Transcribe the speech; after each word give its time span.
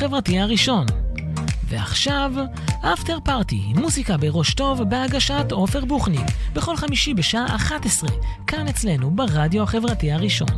החברתי 0.00 0.38
הראשון. 0.38 0.86
ועכשיו, 1.68 2.32
after 2.80 3.18
party, 3.24 3.60
מוזיקה 3.76 4.16
בראש 4.16 4.54
טוב 4.54 4.82
בהגשת 4.82 5.52
עופר 5.52 5.84
בוחניק, 5.84 6.26
בכל 6.54 6.76
חמישי 6.76 7.14
בשעה 7.14 7.56
11, 7.56 8.10
כאן 8.46 8.68
אצלנו 8.68 9.10
ברדיו 9.10 9.62
החברתי 9.62 10.12
הראשון. 10.12 10.48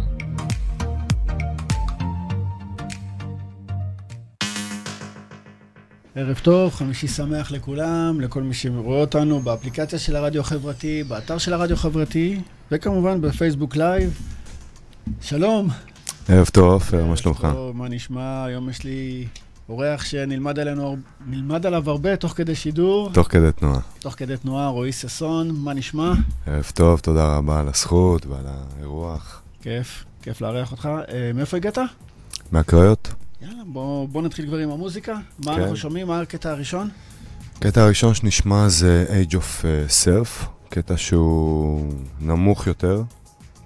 ערב 6.15 6.39
טוב, 6.43 6.75
חמישי 6.75 7.09
שמח 7.09 7.51
לכולם, 7.51 8.21
לכל 8.21 8.43
מי 8.43 8.55
שרואה 8.55 9.01
אותנו 9.01 9.41
באפליקציה 9.41 9.99
של 9.99 10.17
הרדיו 10.17 10.41
החברתי, 10.41 11.05
באתר 11.05 11.39
של 11.39 11.53
הרדיו 11.53 11.77
החברתי, 11.77 12.41
וכמובן 12.71 13.21
בפייסבוק 13.21 13.77
live. 13.77 14.21
שלום. 15.21 15.69
ערב 16.29 16.47
טוב, 16.47 16.73
עופר, 16.73 17.05
מה 17.05 17.17
שלומך? 17.17 17.47
טוב, 17.53 17.77
מה 17.77 17.89
נשמע? 17.89 18.45
היום 18.45 18.71
יש 18.71 18.85
לי 18.85 19.27
אורח 19.69 20.05
שנלמד 20.05 20.59
עלינו, 20.59 20.97
נלמד 21.27 21.67
עליו 21.67 21.91
הרבה 21.91 22.17
תוך 22.17 22.33
כדי 22.33 22.55
שידור. 22.55 23.11
תוך 23.13 23.29
כדי 23.31 23.53
תנועה. 23.53 23.81
תוך 23.99 24.15
כדי 24.15 24.37
תנועה, 24.37 24.69
רועי 24.69 24.93
ששון, 24.93 25.51
מה 25.51 25.75
נשמע? 25.75 26.13
ערב 26.47 26.71
טוב, 26.75 27.01
תודה 27.01 27.37
רבה 27.37 27.61
על 27.61 27.69
הזכות 27.69 28.27
ועל 28.27 28.45
האירוח. 28.47 29.43
כיף, 29.63 30.05
כיף 30.23 30.41
לארח 30.41 30.73
אותך. 30.73 30.89
אה, 31.09 31.31
מאיפה 31.35 31.57
הגעת? 31.57 31.79
מהקריות. 32.53 33.15
יאללה, 33.43 33.63
בוא, 33.67 34.09
בוא 34.09 34.23
נתחיל 34.23 34.47
כבר 34.47 34.59
עם 34.59 34.71
המוזיקה. 34.71 35.15
מה 35.45 35.55
כן. 35.55 35.61
אנחנו 35.61 35.77
שומעים? 35.77 36.07
מה 36.07 36.21
הקטע 36.21 36.51
הראשון? 36.51 36.89
הקטע 37.57 37.83
הראשון 37.83 38.15
שנשמע 38.15 38.69
זה 38.69 39.07
Age 39.09 39.33
of 39.33 39.65
אה, 39.65 39.85
Surf, 40.05 40.47
קטע 40.69 40.97
שהוא 40.97 41.93
נמוך 42.21 42.67
יותר, 42.67 43.03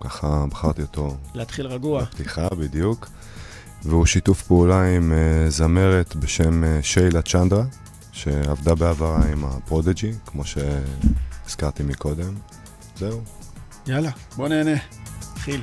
ככה 0.00 0.44
בחרתי 0.50 0.83
אותו 0.83 1.16
להתחיל 1.34 1.66
רגוע. 1.66 2.02
בפתיחה 2.02 2.48
בדיוק, 2.48 3.08
והוא 3.83 4.06
שיתוף 4.06 4.42
פעולה 4.42 4.97
עם 4.97 5.12
אה, 5.12 5.50
זמרת 5.50 6.16
בשם 6.16 6.64
אה, 6.64 6.78
שיילה 6.83 7.22
צ'נדרה, 7.22 7.64
שעבדה 8.12 8.74
בעברה 8.74 9.24
עם 9.33 9.44
הפרודג'י, 9.44 10.12
כמו 10.27 10.42
שהזכרתי 10.44 11.83
מקודם. 11.83 12.34
זהו. 12.97 13.20
יאללה, 13.86 14.11
בוא 14.36 14.48
נהנה. 14.48 14.77
נתחיל. 15.33 15.62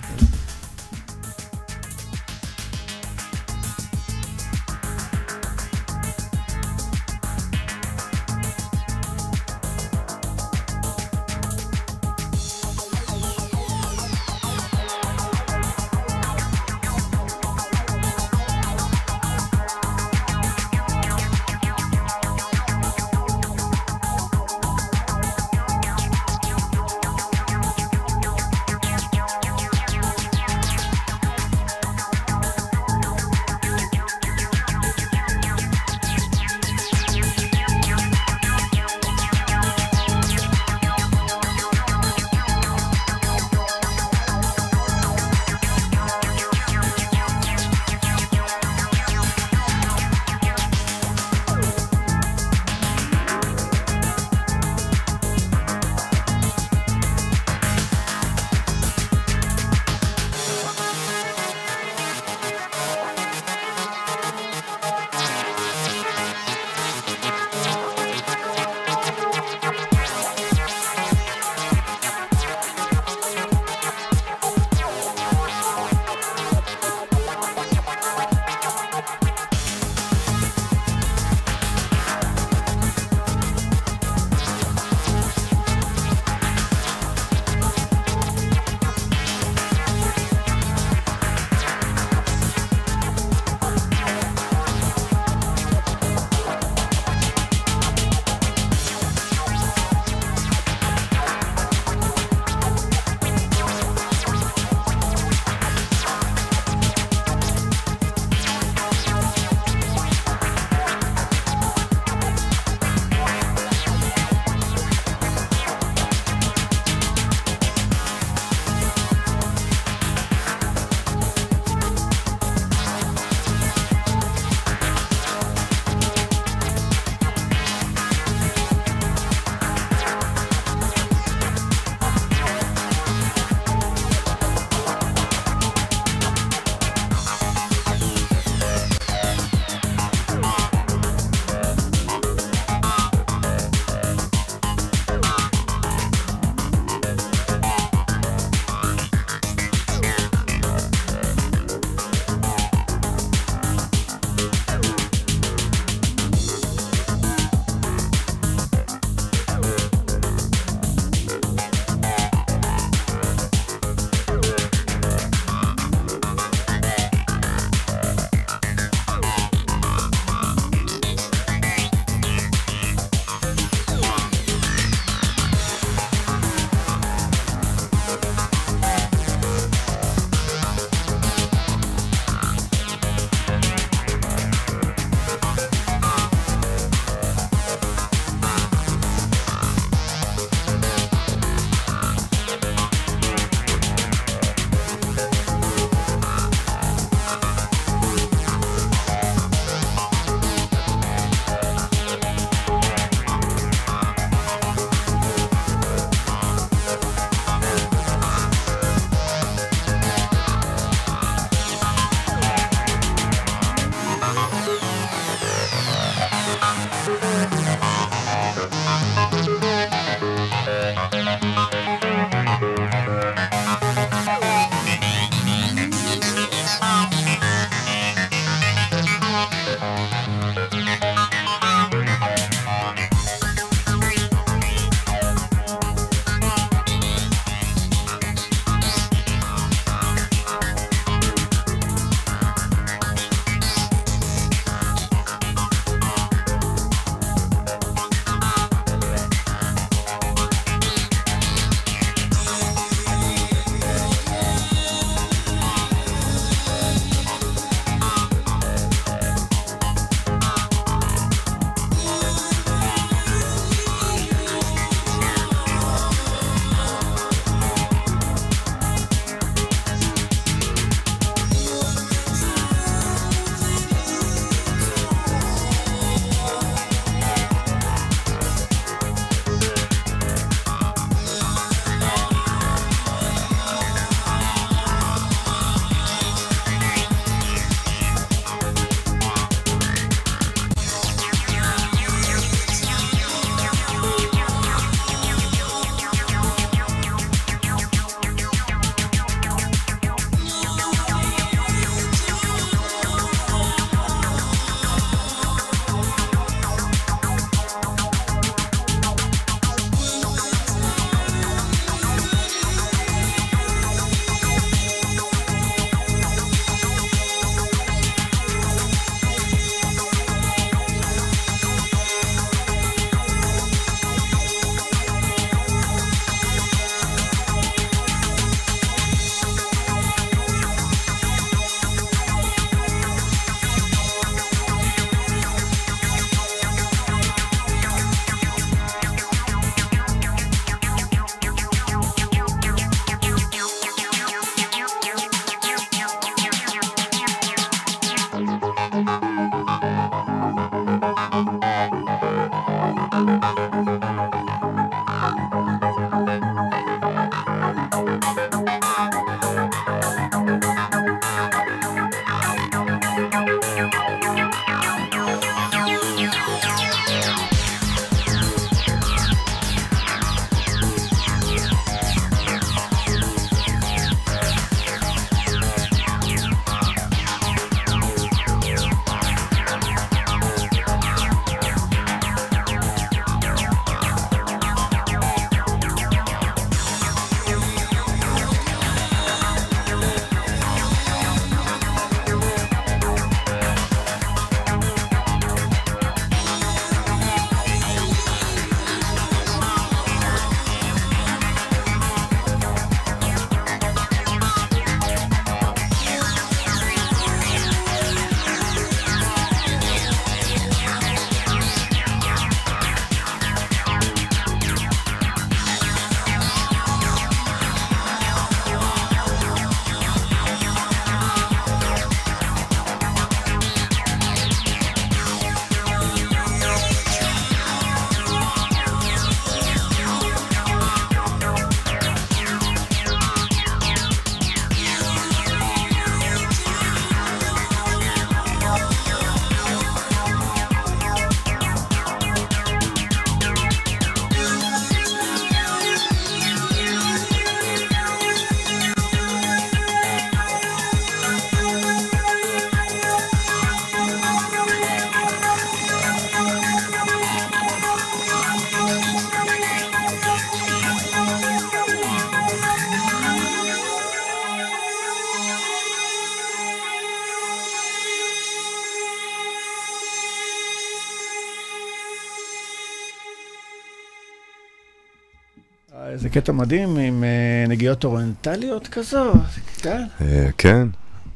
קטע 476.44 476.52
מדהים 476.52 476.97
עם 476.97 477.23
אה, 477.23 477.68
נגיעות 477.68 478.04
אוריינטליות 478.04 478.88
כזו, 478.88 479.33
כן? 479.81 480.04
אה, 480.21 480.50
כן, 480.57 480.88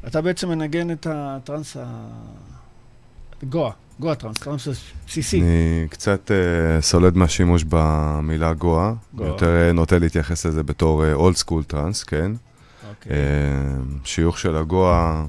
אתה 0.06 0.20
בעצם 0.20 0.48
מנגן 0.48 0.90
את 0.90 1.06
הטרנס 1.10 1.76
ה... 1.76 1.84
גואה, 3.42 3.70
גואה 4.00 4.14
טרנס, 4.14 4.38
טרנס 4.38 4.68
בסיסי. 5.06 5.40
אני 5.40 5.86
קצת 5.90 6.30
אה, 6.30 6.80
סולד 6.80 7.16
מהשימוש 7.16 7.64
במילה 7.68 8.52
גואה. 8.52 8.92
יותר 9.18 9.72
נוטה 9.74 9.98
להתייחס 9.98 10.46
לזה 10.46 10.62
בתור 10.62 11.12
old 11.12 11.36
school 11.36 11.62
טראנס, 11.64 12.04
כן? 12.04 12.32
אוקיי. 12.90 13.16
שיוך 14.04 14.38
של 14.38 14.56
הגואה, 14.56 15.24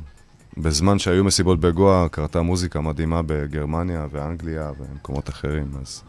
בזמן 0.57 0.99
שהיו 0.99 1.23
מסיבות 1.23 1.59
בגואה, 1.59 2.09
קרתה 2.09 2.41
מוזיקה 2.41 2.81
מדהימה 2.81 3.21
בגרמניה 3.25 4.07
ואנגליה 4.11 4.71
ומקומות 4.79 5.29
אחרים, 5.29 5.71
אז 5.81 6.03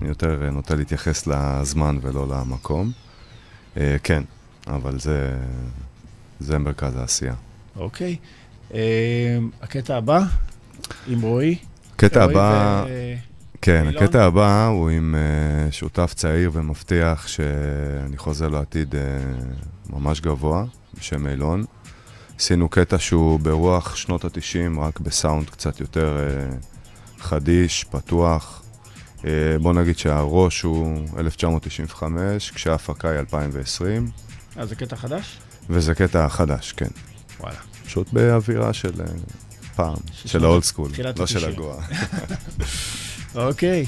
אני 0.00 0.08
יותר 0.08 0.44
אה, 0.44 0.50
נוטה 0.50 0.74
להתייחס 0.74 1.26
לזמן 1.26 1.98
ולא 2.02 2.28
למקום. 2.28 2.92
אה, 3.76 3.96
כן, 4.02 4.22
אבל 4.66 4.98
זה, 4.98 5.38
זה 6.40 6.58
מרכז 6.58 6.96
העשייה. 6.96 7.34
אוקיי. 7.76 8.16
אה, 8.74 9.38
הקטע 9.62 9.96
הבא, 9.96 10.22
עם 11.06 11.20
רועי. 11.20 11.58
קטע 11.96 12.24
רועי 12.24 12.36
הבא... 12.36 12.84
כן? 13.62 13.86
הקטע 13.88 14.24
הבא 14.24 14.66
הוא 14.66 14.90
עם 14.90 15.14
uh, 15.14 15.72
שותף 15.72 16.14
צעיר 16.16 16.50
ומבטיח 16.54 17.28
שאני 17.28 18.16
חוזה 18.16 18.48
לו 18.48 18.58
עתיד 18.58 18.94
uh, 18.94 19.92
ממש 19.92 20.20
גבוה, 20.20 20.64
בשם 20.98 21.26
אילון. 21.26 21.64
עשינו 22.38 22.68
קטע 22.68 22.98
שהוא 22.98 23.40
ברוח 23.40 23.96
שנות 23.96 24.24
ה-90, 24.24 24.80
רק 24.80 25.00
בסאונד 25.00 25.50
קצת 25.50 25.80
יותר 25.80 26.16
uh, 26.16 27.22
חדיש, 27.22 27.84
פתוח. 27.84 28.59
Uh, 29.20 29.24
בוא 29.60 29.72
נגיד 29.72 29.98
שהראש 29.98 30.62
הוא 30.62 31.06
1995, 31.18 32.50
כשההפקה 32.50 33.10
היא 33.10 33.18
2020, 33.18 34.10
אה, 34.58 34.66
זה 34.66 34.74
קטע 34.74 34.96
חדש? 34.96 35.38
וזה 35.70 35.94
קטע 35.94 36.28
חדש, 36.28 36.72
כן. 36.72 36.88
וואלה. 37.40 37.56
פשוט 37.84 38.12
באווירה 38.12 38.72
של 38.72 38.92
uh, 38.92 39.32
פעם, 39.76 39.96
של 40.12 40.44
האולד 40.44 40.62
סקול, 40.62 40.90
לא 41.16 41.26
של 41.26 41.44
ה-90. 41.44 41.48
הגואה. 41.48 41.84
אוקיי. 43.48 43.86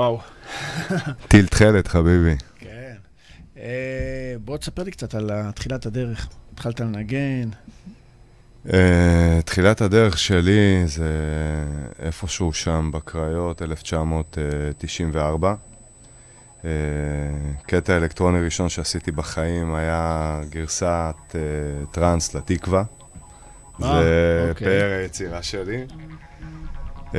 וואו. 0.00 0.20
טיל 1.28 1.46
תכלת, 1.46 1.88
חביבי. 1.88 2.36
כן. 2.58 2.94
אה, 3.56 4.34
בוא 4.44 4.56
תספר 4.56 4.82
לי 4.82 4.90
קצת 4.90 5.14
על 5.14 5.30
תחילת 5.54 5.86
הדרך. 5.86 6.28
התחלת 6.52 6.80
לנגן. 6.80 7.50
Uh, 8.66 8.70
תחילת 9.44 9.80
הדרך 9.80 10.18
שלי 10.18 10.82
זה 10.86 11.12
איפשהו 11.98 12.52
שם 12.52 12.90
בקריות, 12.92 13.62
1994. 13.62 15.54
Uh, 16.60 16.64
קטע 17.66 17.96
אלקטרוני 17.96 18.40
ראשון 18.44 18.68
שעשיתי 18.68 19.12
בחיים 19.12 19.74
היה 19.74 20.40
גרסת 20.50 21.36
טראנס 21.90 22.34
לתקווה. 22.34 22.84
אה, 23.82 23.88
זה 23.88 24.46
אוקיי. 24.50 24.66
פאר 24.66 24.98
היצירה 25.00 25.42
שלי. 25.42 25.84
Uh, 27.10 27.14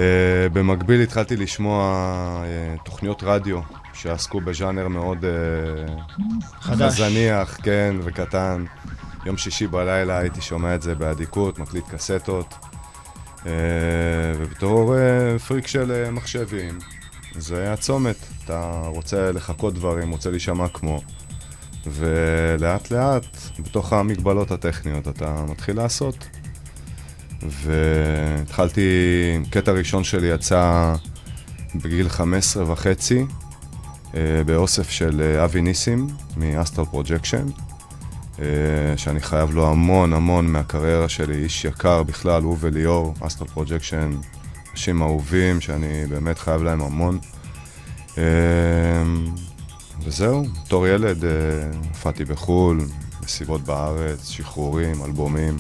במקביל 0.54 1.02
התחלתי 1.02 1.36
לשמוע 1.36 2.44
uh, 2.44 2.84
תוכניות 2.84 3.24
רדיו 3.24 3.60
שעסקו 3.94 4.42
בז'אנר 4.42 4.88
מאוד 4.88 5.26
uh, 5.26 6.14
חדש. 6.62 6.98
זניח, 6.98 7.58
כן, 7.64 7.96
וקטן. 8.04 8.66
יום 9.26 9.38
שישי 9.38 9.68
בלילה 9.68 10.18
הייתי 10.18 10.42
שומע 10.42 10.76
את 10.76 10.82
זה 10.82 10.96
באדיקות, 10.96 11.60
מקליט 11.60 11.86
קסטות. 11.90 12.56
אה, 13.46 13.52
ובתור 14.38 14.98
אה, 14.98 15.40
פריק 15.40 15.68
של 15.68 15.92
אה, 15.92 16.12
מחשבים, 16.12 16.78
זה 17.36 17.62
היה 17.62 17.78
צומת. 17.78 18.16
אתה 18.46 18.82
רוצה 18.86 19.32
לחכות 19.32 19.74
דברים, 19.74 20.12
רוצה 20.12 20.32
להישמע 20.32 20.68
כמו. 20.68 21.02
ולאט 21.88 22.92
לאט, 22.92 23.38
בתוך 23.60 23.94
המגבלות 23.94 24.52
הטכניות, 24.52 25.08
אתה 25.08 25.46
מתחיל 25.50 25.76
לעשות. 25.76 26.28
והתחלתי, 27.44 28.82
קטע 29.50 29.72
ראשון 29.72 30.04
שלי 30.04 30.28
יצא 30.28 30.94
בגיל 31.76 32.10
15 32.10 32.72
וחצי, 32.72 33.26
אה, 34.16 34.44
באוסף 34.46 34.90
של 34.90 35.22
אה, 35.22 35.46
אבי 35.46 35.62
ניסים 35.62 36.08
מ 36.38 36.44
Astral 36.44 36.86
Projection. 36.86 37.46
אה, 38.40 38.46
שאני 38.98 39.20
חייב 39.20 39.52
לו 39.52 39.68
המון 39.68 40.14
המון 40.14 40.48
מהקריירה 40.48 41.10
שלי, 41.10 41.36
איש 41.36 41.66
יקר 41.66 42.04
בכלל, 42.04 42.44
הוא 42.44 42.58
וליאור, 42.60 43.14
Astral 43.20 43.48
Projection, 43.48 44.12
אנשים 44.72 45.02
אהובים 45.02 45.62
שאני 45.62 46.06
באמת 46.10 46.40
חייב 46.40 46.64
להם 46.64 46.82
המון. 46.82 47.20
וזהו, 50.04 50.46
בתור 50.66 50.88
ילד 50.88 51.24
הופעתי 51.90 52.26
בחו"ל, 52.26 52.82
מסיבות 53.24 53.62
בארץ, 53.62 54.30
שחרורים, 54.30 55.04
אלבומים. 55.04 55.58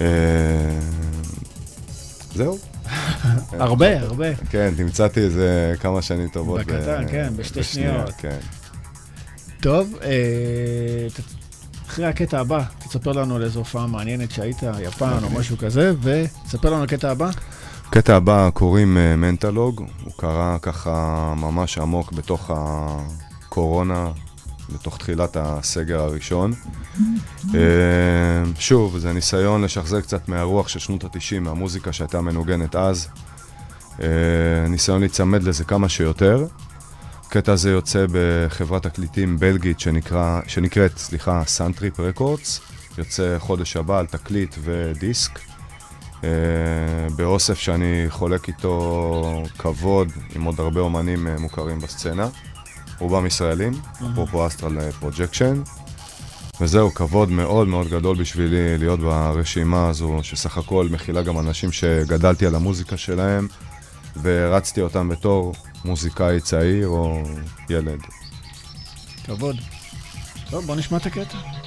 אה, 0.00 0.78
זהו. 2.34 2.58
הרבה, 3.52 4.00
הרבה. 4.00 4.34
כן, 4.34 4.74
תמצאתי 4.76 5.20
איזה 5.20 5.74
כמה 5.80 6.02
שנים 6.02 6.28
טובות. 6.28 6.60
בקטן, 6.60 7.04
כן, 7.10 7.32
בשתי 7.36 7.62
שניות. 7.62 8.10
כן. 8.18 8.38
טוב, 9.60 9.94
אה, 10.02 11.06
אחרי 11.86 12.06
הקטע 12.06 12.40
הבא, 12.40 12.62
תספר 12.78 13.12
לנו 13.12 13.36
על 13.36 13.42
איזו 13.42 13.58
הופעה 13.58 13.86
מעניינת 13.86 14.30
שהיית, 14.30 14.62
יפן 14.80 15.10
או 15.10 15.24
אוקיי. 15.24 15.38
משהו 15.38 15.58
כזה, 15.58 15.92
ותספר 16.02 16.68
לנו 16.68 16.76
על 16.76 16.84
הקטע 16.84 17.10
הבא. 17.10 17.30
הקטע 17.88 18.16
הבא 18.16 18.50
קוראים 18.54 18.96
אה, 18.96 19.16
מנטלוג, 19.16 19.84
הוא 20.04 20.12
קרה 20.16 20.58
ככה 20.62 21.34
ממש 21.36 21.78
עמוק 21.78 22.12
בתוך 22.12 22.50
הקורונה, 22.54 24.10
בתוך 24.72 24.98
תחילת 24.98 25.36
הסגר 25.40 26.00
הראשון. 26.00 26.52
אה, 27.54 27.60
שוב, 28.58 28.98
זה 28.98 29.12
ניסיון 29.12 29.64
לשחזר 29.64 30.00
קצת 30.00 30.28
מהרוח 30.28 30.68
של 30.68 30.78
שנות 30.78 31.04
ה-90, 31.04 31.40
מהמוזיקה 31.40 31.92
שהייתה 31.92 32.20
מנוגנת 32.20 32.76
אז. 32.76 33.08
אה, 34.02 34.06
ניסיון 34.68 35.00
להיצמד 35.00 35.42
לזה 35.42 35.64
כמה 35.64 35.88
שיותר. 35.88 36.46
הקטע 37.26 37.52
הזה 37.52 37.70
יוצא 37.70 38.06
בחברת 38.12 38.82
תקליטים 38.82 39.38
בלגית 39.38 39.80
שנקרא, 39.80 40.40
שנקראת, 40.46 40.98
סליחה, 40.98 41.42
Suntrip 41.46 42.00
Records. 42.00 42.60
יוצא 42.98 43.38
חודש 43.38 43.76
הבא 43.76 43.98
על 43.98 44.06
תקליט 44.06 44.56
ודיסק. 44.64 45.38
אה, 46.18 46.20
באוסף 47.16 47.58
שאני 47.58 48.04
חולק 48.08 48.48
איתו 48.48 49.42
כבוד 49.58 50.08
עם 50.34 50.44
עוד 50.44 50.60
הרבה 50.60 50.80
אומנים 50.80 51.26
אה, 51.26 51.40
מוכרים 51.40 51.80
בסצנה, 51.80 52.28
רובם 52.98 53.26
ישראלים, 53.26 53.72
אפרופו 54.12 54.46
Astral 54.46 54.90
Projection. 54.90 55.62
וזהו, 56.60 56.94
כבוד 56.94 57.30
מאוד 57.30 57.68
מאוד 57.68 57.88
גדול 57.88 58.16
בשבילי 58.16 58.78
להיות 58.78 59.00
ברשימה 59.00 59.88
הזו, 59.88 60.18
שסך 60.22 60.58
הכל 60.58 60.88
מכילה 60.90 61.22
גם 61.22 61.38
אנשים 61.38 61.72
שגדלתי 61.72 62.46
על 62.46 62.54
המוזיקה 62.54 62.96
שלהם, 62.96 63.48
והערצתי 64.16 64.80
אותם 64.80 65.08
בתור 65.08 65.54
מוזיקאי 65.84 66.40
צעיר 66.40 66.88
או 66.88 67.22
ילד. 67.70 68.00
כבוד. 69.24 69.56
טוב, 70.50 70.66
בוא 70.66 70.76
נשמע 70.76 70.98
את 70.98 71.06
הקטע. 71.06 71.57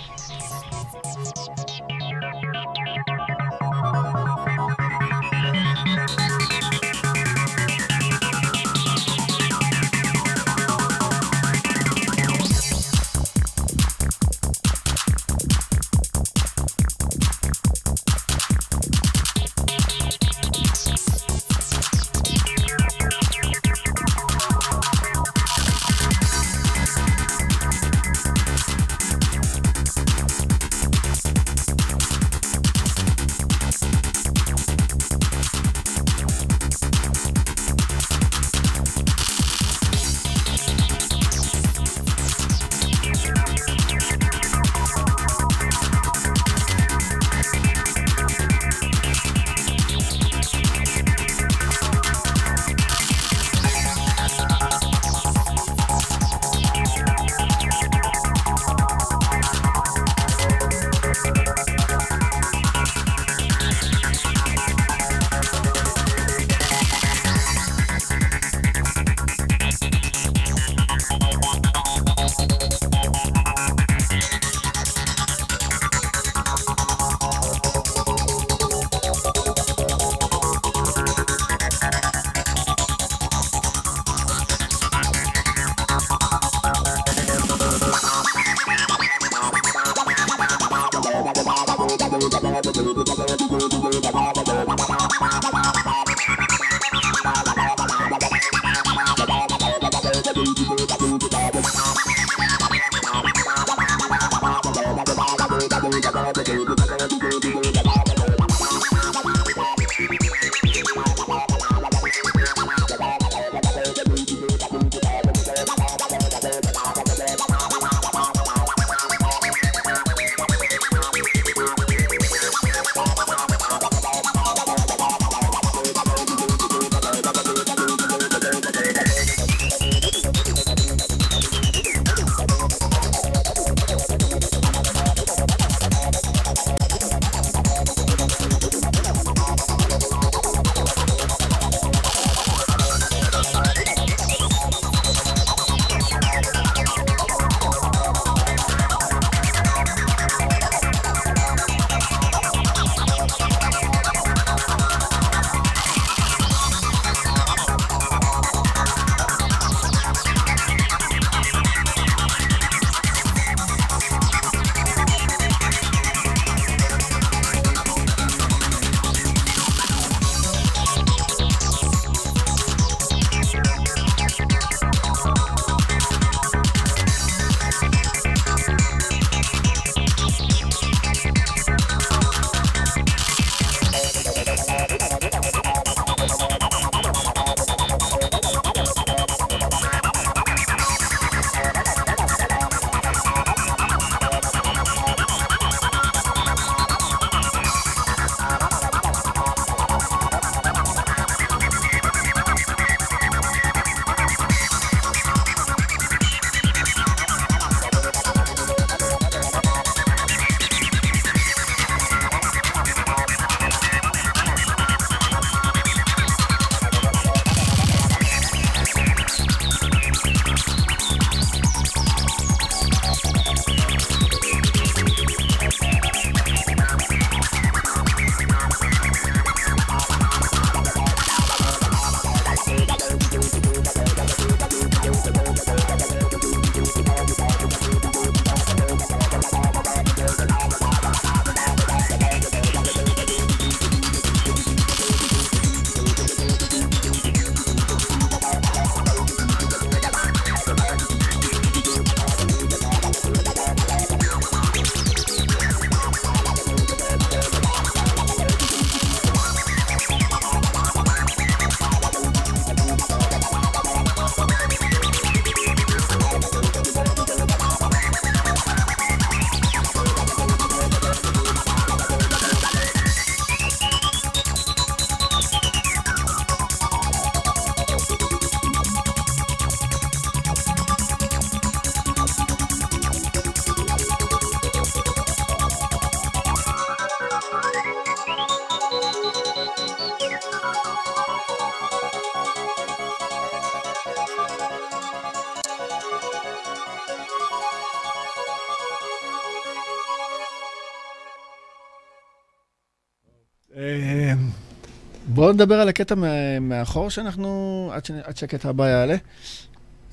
בואו 305.51 305.63
נדבר 305.63 305.75
על 305.75 305.89
הקטע 305.89 306.15
מאחור 306.61 307.09
שאנחנו, 307.09 307.89
עד 307.93 308.05
ש- 308.05 308.11
עד 308.23 308.37
שהקטע 308.37 308.69
הבא 308.69 308.89
יעלה. 308.89 309.15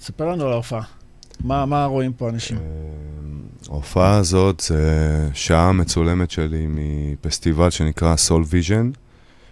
ספר 0.01 0.27
לנו 0.29 0.47
על 0.47 0.53
ההופעה. 0.53 0.83
מה 1.45 1.67
מה 1.67 1.85
רואים 1.85 2.13
פה 2.13 2.29
אנשים? 2.29 2.57
אה, 2.57 2.63
ההופעה 3.69 4.17
הזאת 4.17 4.61
זה 4.61 5.29
שעה 5.35 5.73
מצולמת 5.73 6.31
שלי 6.31 6.67
מפסטיבל 6.69 7.71
שנקרא 7.71 8.17
Soulvision, 8.17 8.91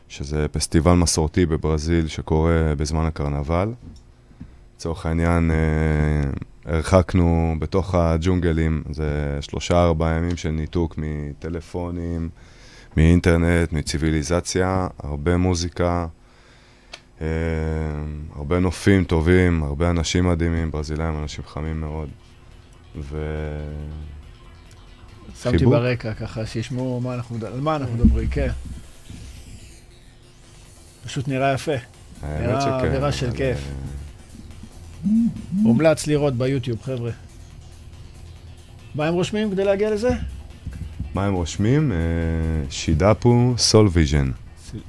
שזה 0.09 0.47
פסטיבל 0.53 0.93
מסורתי 0.93 1.47
בברזיל 1.47 2.09
שקורה 2.09 2.73
בזמן 2.77 3.07
הקרנבל. 3.07 3.73
לצורך 4.77 5.07
העניין, 5.07 5.51
אה, 5.51 6.31
הרחקנו 6.73 7.55
בתוך 7.59 7.95
הג'ונגלים, 7.95 8.83
זה 8.91 9.39
שלושה 9.41 9.83
ארבעה 9.85 10.15
ימים 10.17 10.37
של 10.37 10.51
ניתוק 10.51 10.95
מטלפונים, 10.99 12.29
מאינטרנט, 12.97 13.73
מציוויליזציה, 13.73 14.89
הרבה 14.99 15.37
מוזיקה, 15.37 16.07
אה, 17.21 17.27
הרבה 18.37 18.59
נופים 18.59 19.05
טובים, 19.05 19.63
הרבה 19.63 19.91
אנשים 19.91 20.29
מדהימים, 20.29 20.71
ברזילאים 20.71 21.23
אנשים 21.23 21.45
חמים 21.45 21.81
מאוד. 21.81 22.09
ו... 22.97 23.19
שמתי 25.43 25.59
חיבור? 25.59 25.75
ברקע 25.75 26.15
ככה, 26.15 26.47
שישמעו 26.47 27.01
מה 27.01 27.15
אנחנו, 27.15 27.47
על 27.47 27.61
מה 27.61 27.77
אנחנו 27.77 27.95
מדברים, 27.95 28.29
כן. 28.29 28.51
פשוט 31.05 31.29
נראה 31.29 31.53
יפה. 31.53 31.73
נראה 32.23 32.61
שכן. 32.61 32.71
אווירה 32.71 33.13
של 33.13 33.27
אבל, 33.27 33.37
כיף. 33.37 33.59
אה, 33.59 35.11
מומלץ 35.53 36.07
לראות 36.07 36.35
ביוטיוב, 36.35 36.83
חבר'ה. 36.83 37.11
מה 38.95 39.07
הם 39.07 39.15
רושמים 39.15 39.51
כדי 39.51 39.65
להגיע 39.65 39.91
לזה? 39.91 40.11
מה 41.17 41.27
הם 41.27 41.35
רושמים? 41.35 41.93
אה, 41.93 41.97
Shidapu 42.71 43.55
Soulvision. 43.59 44.31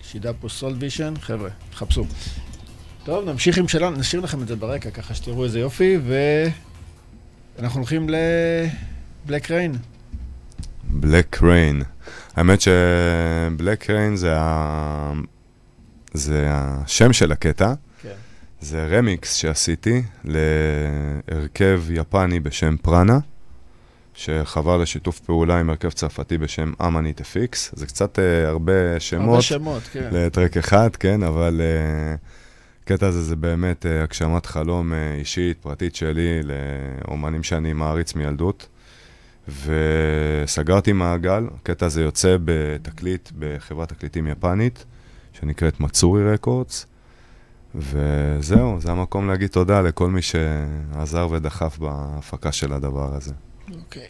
Shidapu 0.02 0.50
Soulvision, 0.50 1.14
חבר'ה, 1.22 1.50
תחפשו. 1.72 2.06
טוב, 3.04 3.30
נמשיך 3.30 3.58
עם 3.58 3.68
שלנו, 3.68 3.98
נשאיר 3.98 4.22
לכם 4.22 4.42
את 4.42 4.48
זה 4.48 4.56
ברקע, 4.56 4.90
ככה 4.90 5.14
שתראו 5.14 5.44
איזה 5.44 5.60
יופי, 5.60 5.98
ואנחנו 7.58 7.80
הולכים 7.80 8.08
ל 8.10 8.34
Black 8.34 9.52
Rain. 9.52 9.76
Black 10.84 11.44
Rain. 11.44 11.84
האמת 12.36 12.62
ש 12.62 12.98
Black 12.98 13.90
Rain 13.90 14.16
זה, 14.16 14.34
ה... 14.38 15.14
זה 16.14 16.48
השם 16.50 17.14
של 17.14 17.32
הקטע. 17.32 17.74
כן. 18.02 18.10
זה 18.62 18.88
רמיקס 18.88 19.34
שעשיתי 19.34 20.04
להרכב 20.26 21.82
יפני 21.90 22.40
בשם 22.40 22.76
פראנה, 22.82 23.20
שחבר 24.18 24.78
לשיתוף 24.78 25.20
פעולה 25.20 25.60
עם 25.60 25.70
הרכב 25.70 25.90
צרפתי 25.90 26.38
בשם 26.38 26.74
אמנית 26.82 27.22
אפיקס. 27.22 27.72
זה 27.76 27.86
קצת 27.86 28.20
אה, 28.20 28.48
הרבה 28.48 29.00
שמות. 29.00 29.30
הרבה 29.30 29.42
שמות, 29.42 29.84
כן. 29.92 30.10
לטרק 30.12 30.58
אחד, 30.58 30.96
כן, 30.96 31.24
אבל 31.24 31.62
uh, 31.62 32.84
הקטע 32.84 33.08
הזה 33.08 33.24
זה 33.24 33.36
באמת 33.36 33.86
uh, 33.86 34.04
הגשמת 34.04 34.46
חלום 34.46 34.92
uh, 34.92 34.96
אישית, 35.20 35.58
פרטית 35.62 35.96
שלי, 35.96 36.40
לאומנים 36.44 37.44
שאני 37.44 37.74
מעריץ 37.74 38.16
מילדות. 38.16 38.68
וסגרתי 39.66 40.94
מעגל, 40.94 41.48
הקטע 41.56 41.86
הזה 41.86 42.02
יוצא 42.02 42.38
בתקליט 42.46 43.30
בחברת 43.40 43.90
תקליטים 43.90 44.28
יפנית, 44.28 44.86
שנקראת 45.34 45.80
מצורי 45.80 46.34
רקורדס. 46.34 46.86
וזהו, 47.76 48.82
זה 48.82 48.92
המקום 48.92 49.28
להגיד 49.28 49.50
תודה 49.50 49.82
לכל 49.82 50.10
מי 50.10 50.22
שעזר 50.22 51.28
ודחף 51.32 51.78
בהפקה 51.78 52.52
של 52.52 52.74
הדבר 52.74 53.16
הזה. 53.16 53.34
אוקיי. 53.76 54.08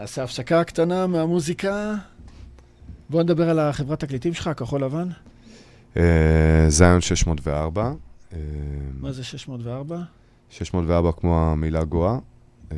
נעשה 0.00 0.22
הפסקה 0.22 0.64
קטנה 0.64 1.06
מהמוזיקה. 1.06 1.94
בוא 3.10 3.22
נדבר 3.22 3.50
על 3.50 3.58
החברת 3.58 4.00
תקליטים 4.00 4.34
שלך, 4.34 4.50
כחול 4.56 4.84
לבן. 4.84 5.08
אה, 5.96 6.64
זיון 6.68 7.00
604. 7.00 7.92
אה, 8.32 8.38
מה 9.00 9.12
זה 9.12 9.24
604? 9.24 10.02
604 10.50 11.12
כמו 11.12 11.40
המילה 11.40 11.84
גואה. 11.84 12.18
אה, 12.72 12.76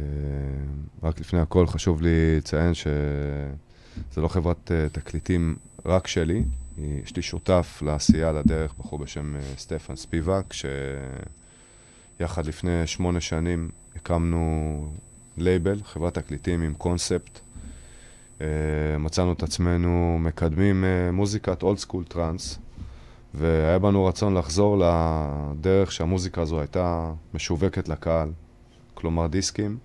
רק 1.02 1.20
לפני 1.20 1.40
הכל 1.40 1.66
חשוב 1.66 2.02
לי 2.02 2.36
לציין 2.36 2.74
שזה 2.74 4.20
לא 4.20 4.28
חברת 4.28 4.70
תקליטים 4.92 5.56
רק 5.86 6.06
שלי, 6.06 6.44
יש 6.78 7.16
לי 7.16 7.22
שותף 7.22 7.82
לעשייה, 7.86 8.32
לדרך, 8.32 8.74
בחור 8.78 8.98
בשם 8.98 9.34
סטפן 9.56 9.96
ספיבק, 9.96 10.52
שיחד 12.18 12.46
לפני 12.46 12.86
שמונה 12.86 13.20
שנים 13.20 13.70
הקמנו 13.96 14.86
לייבל, 15.36 15.80
חברת 15.84 16.14
תקליטים 16.18 16.62
עם 16.62 16.74
קונספט. 16.74 17.40
אה, 18.40 18.46
מצאנו 18.98 19.32
את 19.32 19.42
עצמנו 19.42 20.18
מקדמים 20.20 20.84
אה, 20.84 21.12
מוזיקת 21.12 21.62
old 21.62 21.78
school 21.78 22.04
טראנס, 22.04 22.58
והיה 23.34 23.78
בנו 23.78 24.04
רצון 24.04 24.34
לחזור 24.34 24.76
לדרך 24.78 25.92
שהמוזיקה 25.92 26.42
הזו 26.42 26.60
הייתה 26.60 27.12
משווקת 27.34 27.88
לקהל, 27.88 28.30
כלומר 28.94 29.26
דיסקים. 29.26 29.78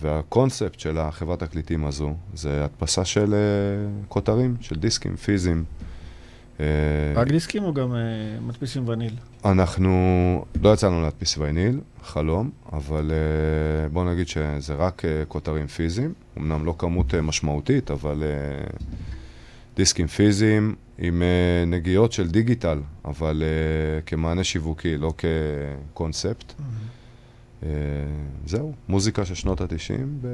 והקונספט 0.00 0.80
של 0.80 0.98
החברת 0.98 1.42
תקליטים 1.42 1.84
הזו 1.84 2.14
זה 2.34 2.64
הדפסה 2.64 3.04
של 3.04 3.34
אה, 3.34 4.06
כותרים, 4.08 4.56
של 4.60 4.76
דיסקים 4.76 5.16
פיזיים. 5.16 5.64
אה, 6.60 7.18
רק 7.18 7.28
דיסקים 7.28 7.64
או 7.64 7.74
גם 7.74 7.92
אה, 7.92 7.96
מדפיסים 8.42 8.88
וניל? 8.88 9.14
אנחנו, 9.44 10.44
לא 10.62 10.74
יצאנו 10.74 11.02
להדפיס 11.02 11.38
וניל, 11.38 11.80
חלום, 12.02 12.50
אבל 12.72 13.10
uh, 13.10 13.92
בואו 13.92 14.12
נגיד 14.12 14.28
שזה 14.28 14.74
רק 14.74 15.02
כותרים 15.28 15.66
פיזיים, 15.66 16.12
אמנם 16.38 16.64
לא 16.64 16.74
כמות 16.78 17.14
משמעותית, 17.14 17.90
אבל 17.90 18.22
דיסקים 19.76 20.06
פיזיים 20.06 20.74
עם 20.98 21.22
נגיעות 21.66 22.12
של 22.12 22.28
דיגיטל, 22.28 22.78
אבל 23.04 23.42
כמענה 24.06 24.44
שיווקי, 24.44 24.96
לא 24.96 25.12
כקונספט. 25.18 26.52
אה, 27.62 27.68
זהו, 28.46 28.72
מוזיקה 28.88 29.24
של 29.24 29.34
שנות 29.34 29.60
ה-90 29.60 30.26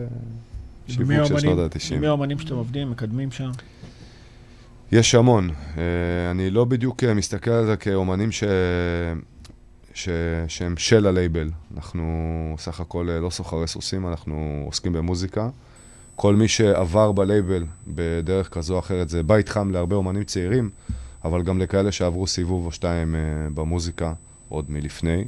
בשיווק 0.88 1.26
של 1.26 1.38
שנות 1.38 1.58
ה-90. 1.58 1.98
מי 2.00 2.06
האומנים 2.06 2.38
שאתם 2.38 2.54
עובדים, 2.54 2.90
מקדמים 2.90 3.30
שם? 3.30 3.50
יש 4.92 5.14
המון. 5.14 5.50
אה, 5.78 6.30
אני 6.30 6.50
לא 6.50 6.64
בדיוק 6.64 7.04
אה, 7.04 7.14
מסתכל 7.14 7.50
על 7.50 7.66
זה 7.66 7.76
כאומנים 7.76 8.32
ש... 8.32 8.44
ש... 9.94 10.08
שהם 10.48 10.76
של 10.76 11.06
הלייבל. 11.06 11.50
אנחנו 11.76 12.54
סך 12.58 12.80
הכל 12.80 13.08
לא 13.22 13.30
סוחרי 13.30 13.66
סוסים, 13.66 14.06
אנחנו 14.06 14.62
עוסקים 14.66 14.92
במוזיקה. 14.92 15.48
כל 16.16 16.34
מי 16.34 16.48
שעבר 16.48 17.12
בלייבל 17.12 17.64
בדרך 17.88 18.48
כזו 18.48 18.74
או 18.74 18.78
אחרת, 18.78 19.08
זה 19.08 19.22
בית 19.22 19.48
חם 19.48 19.70
להרבה 19.70 19.96
אומנים 19.96 20.24
צעירים, 20.24 20.70
אבל 21.24 21.42
גם 21.42 21.58
לכאלה 21.58 21.92
שעברו 21.92 22.26
סיבוב 22.26 22.66
או 22.66 22.72
שתיים 22.72 23.14
במוזיקה 23.54 24.12
עוד 24.48 24.64
מלפני. 24.68 25.24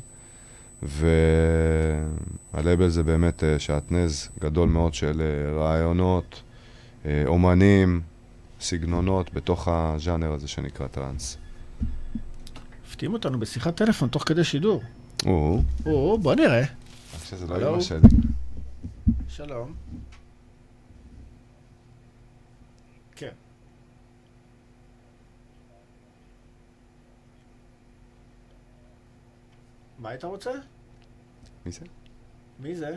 והלייבל 0.82 2.88
זה 2.88 3.02
באמת 3.02 3.44
אה, 3.44 3.59
שעטנז 3.59 4.28
גדול 4.40 4.68
מאוד 4.68 4.94
של 4.94 5.20
אה, 5.20 5.61
רעיונות, 5.61 6.42
אה, 7.06 7.22
אומנים, 7.26 8.00
סגנונות 8.61 9.32
בתוך 9.34 9.68
הז'אנר 9.68 10.32
הזה 10.32 10.48
שנקרא 10.48 10.86
טראנס. 10.86 11.36
הפתיעים 12.86 13.12
אותנו 13.12 13.40
בשיחת 13.40 13.76
טלפון 13.76 14.09
תוך 14.09 14.22
כדי 14.28 14.44
שידור. 14.44 14.82
או, 15.26 15.62
או, 15.86 16.18
בוא 16.18 16.34
נראה. 16.34 16.62
רק 17.14 17.24
שזה 17.24 17.46
לא 17.46 17.74
אמא 17.74 17.80
שלי. 17.80 18.00
שלום. 19.28 19.74
כן. 23.16 23.32
מה 29.98 30.09
היית 30.09 30.24
רוצה? 30.24 30.50
מי 31.66 31.72
זה? 31.72 31.84
מי 32.61 32.76
זה? 32.76 32.96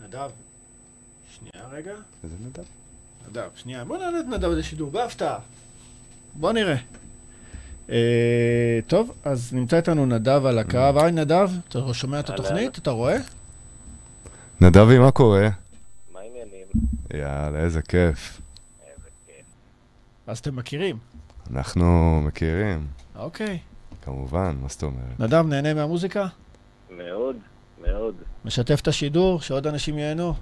נדב. 0.00 0.30
שנייה 1.30 1.68
רגע. 1.68 1.94
איזה 2.24 2.36
נדב? 2.40 2.64
נדב, 3.30 3.48
שנייה. 3.54 3.84
בוא 3.84 3.98
נעלה 3.98 4.20
את 4.20 4.24
נדב 4.24 4.48
לשידור, 4.48 4.90
בהפתעה. 4.90 5.38
בוא 6.34 6.52
נראה. 6.52 6.76
אה, 7.90 8.80
טוב, 8.86 9.12
אז 9.24 9.52
נמצא 9.52 9.76
איתנו 9.76 10.06
נדב 10.06 10.46
על 10.46 10.58
הקו. 10.58 10.92
היי 10.96 11.12
נדב, 11.12 11.50
אתה 11.68 11.94
שומע 11.94 12.20
את 12.20 12.30
התוכנית? 12.30 12.78
אתה 12.78 12.90
רואה? 12.90 13.16
נדבי, 14.60 14.98
מה 14.98 15.10
קורה? 15.10 15.48
מה 16.12 16.20
העניינים? 16.20 16.66
יאללה, 17.14 17.58
איזה 17.58 17.82
כיף. 17.82 18.40
איזה 18.82 19.08
כיף. 19.26 19.46
אז 20.26 20.38
אתם 20.38 20.56
מכירים. 20.56 20.98
אנחנו 21.50 22.20
מכירים, 22.26 22.86
אוקיי. 23.16 23.58
כמובן, 24.04 24.56
מה 24.62 24.68
זאת 24.68 24.82
אומרת? 24.82 25.20
נדב, 25.20 25.46
נהנה 25.46 25.74
מהמוזיקה? 25.74 26.26
מאוד, 26.96 27.36
מאוד. 27.84 28.14
משתף 28.44 28.80
את 28.80 28.88
השידור, 28.88 29.40
שעוד 29.40 29.66
אנשים 29.66 29.98
ייהנו? 29.98 30.34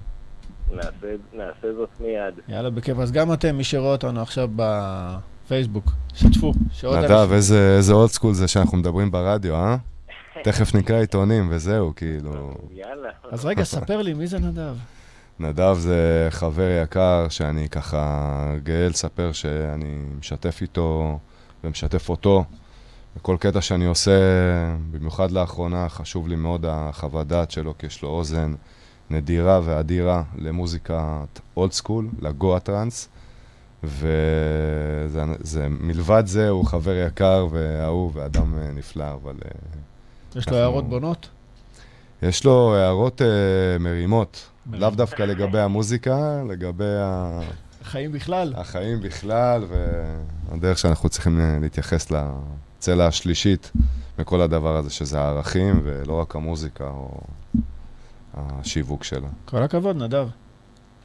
נעשה, 0.75 1.15
נעשה 1.33 1.73
זאת 1.77 1.89
מיד. 1.99 2.33
יאללה, 2.47 2.69
בכיף. 2.69 2.99
אז 2.99 3.11
גם 3.11 3.33
אתם, 3.33 3.55
מי 3.55 3.63
שרואה 3.63 3.91
אותנו 3.91 4.21
עכשיו 4.21 4.49
בפייסבוק, 4.55 5.91
שתפו, 6.13 6.53
נדב, 6.83 7.29
איזה 7.31 7.93
אולד 7.93 8.09
סקול 8.09 8.33
זה 8.33 8.47
שאנחנו 8.47 8.77
מדברים 8.77 9.11
ברדיו, 9.11 9.55
אה? 9.55 9.75
תכף 10.43 10.75
נקרא 10.75 10.99
עיתונים 10.99 11.47
וזהו, 11.49 11.93
כאילו... 11.95 12.53
יאללה. 12.73 13.09
אז 13.31 13.45
רגע, 13.45 13.63
ספר 13.63 14.01
לי, 14.01 14.13
מי 14.13 14.27
זה 14.27 14.39
נדב? 14.39 14.75
נדב 15.39 15.75
זה 15.77 16.27
חבר 16.29 16.81
יקר 16.83 17.25
שאני 17.29 17.69
ככה 17.69 18.53
גאה 18.63 18.89
לספר 18.89 19.31
שאני 19.31 19.97
משתף 20.19 20.61
איתו 20.61 21.19
ומשתף 21.63 22.09
אותו. 22.09 22.43
בכל 23.15 23.37
קטע 23.39 23.61
שאני 23.61 23.85
עושה, 23.85 24.11
במיוחד 24.91 25.31
לאחרונה, 25.31 25.89
חשוב 25.89 26.27
לי 26.27 26.35
מאוד 26.35 26.65
החוות 26.69 27.27
דעת 27.27 27.51
שלו, 27.51 27.77
כי 27.77 27.85
יש 27.85 28.01
לו 28.01 28.09
אוזן 28.09 28.53
נדירה 29.11 29.59
ואדירה 29.63 30.23
למוזיקת 30.37 31.39
אולד 31.57 31.71
סקול, 31.71 32.07
לגואה 32.21 32.59
טראנס. 32.59 33.09
ומלבד 35.49 36.23
זה 36.25 36.49
הוא 36.49 36.65
חבר 36.65 36.95
יקר 37.07 37.47
ואהוב 37.51 38.15
ואדם 38.15 38.57
אה, 38.57 38.71
נפלא, 38.71 39.13
אבל... 39.13 39.35
אה, 39.45 39.51
יש 40.35 40.49
לו 40.49 40.57
הערות 40.57 40.89
בונות? 40.89 41.29
יש 42.21 42.45
לו 42.45 42.75
הערות 42.75 43.21
uh, 43.21 43.79
מרימות, 43.79 44.49
לאו 44.71 44.89
דווקא 44.89 45.23
לגבי 45.23 45.59
המוזיקה, 45.59 46.43
לגבי 46.49 46.95
ה... 46.99 47.39
חיים 47.83 48.11
בכלל? 48.11 48.53
החיים 48.57 48.99
בכלל, 48.99 49.65
והדרך 50.49 50.77
שאנחנו 50.77 51.09
צריכים 51.09 51.39
להתייחס 51.61 52.11
לצלע 52.11 53.07
השלישית 53.07 53.71
בכל 54.17 54.41
הדבר 54.41 54.77
הזה, 54.77 54.89
שזה 54.89 55.19
הערכים, 55.19 55.81
ולא 55.83 56.13
רק 56.13 56.35
המוזיקה 56.35 56.87
או 56.87 57.21
השיווק 58.33 59.03
שלה. 59.03 59.27
כל 59.45 59.57
הכבוד, 59.57 59.95
נדב. 60.03 60.27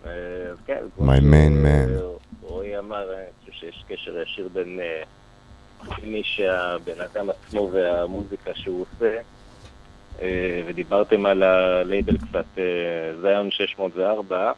אה, 0.06 0.10
כן, 0.66 0.78
כמו 0.96 1.12
My 1.12 1.18
main 1.18 1.64
man. 1.64 1.90
רועי 2.42 2.78
אמר, 2.78 3.12
אה, 3.12 3.18
אני 3.18 3.26
חושב 3.40 3.52
שיש 3.52 3.84
קשר 3.88 4.18
ישיר 4.22 4.48
בין 4.52 4.80
אה, 4.80 5.02
מי 6.04 6.22
שהבן 6.24 7.00
אדם 7.00 7.30
עצמו 7.30 7.70
והמוזיקה 7.72 8.50
שהוא 8.54 8.84
עושה. 8.94 9.18
אה, 10.22 10.62
ודיברתם 10.66 11.26
על 11.26 11.42
הלייבל 11.42 12.16
קצת, 12.18 12.44
אה, 12.58 12.64
זיון 13.20 13.50
604. 13.50 14.52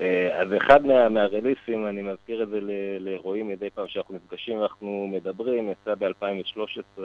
אה, 0.00 0.40
אז 0.42 0.48
אחד 0.56 0.86
מה, 0.86 1.08
מהרליסים, 1.08 1.86
אני 1.88 2.02
מזכיר 2.02 2.42
את 2.42 2.48
זה 2.48 2.60
ל- 2.60 2.70
לרועי 3.08 3.42
מדי 3.42 3.70
פעם 3.70 3.84
שאנחנו 3.88 4.14
נפגשים 4.14 4.58
ואנחנו 4.58 5.08
מדברים, 5.12 5.70
יצא 5.70 5.94
ב-2013, 5.94 7.00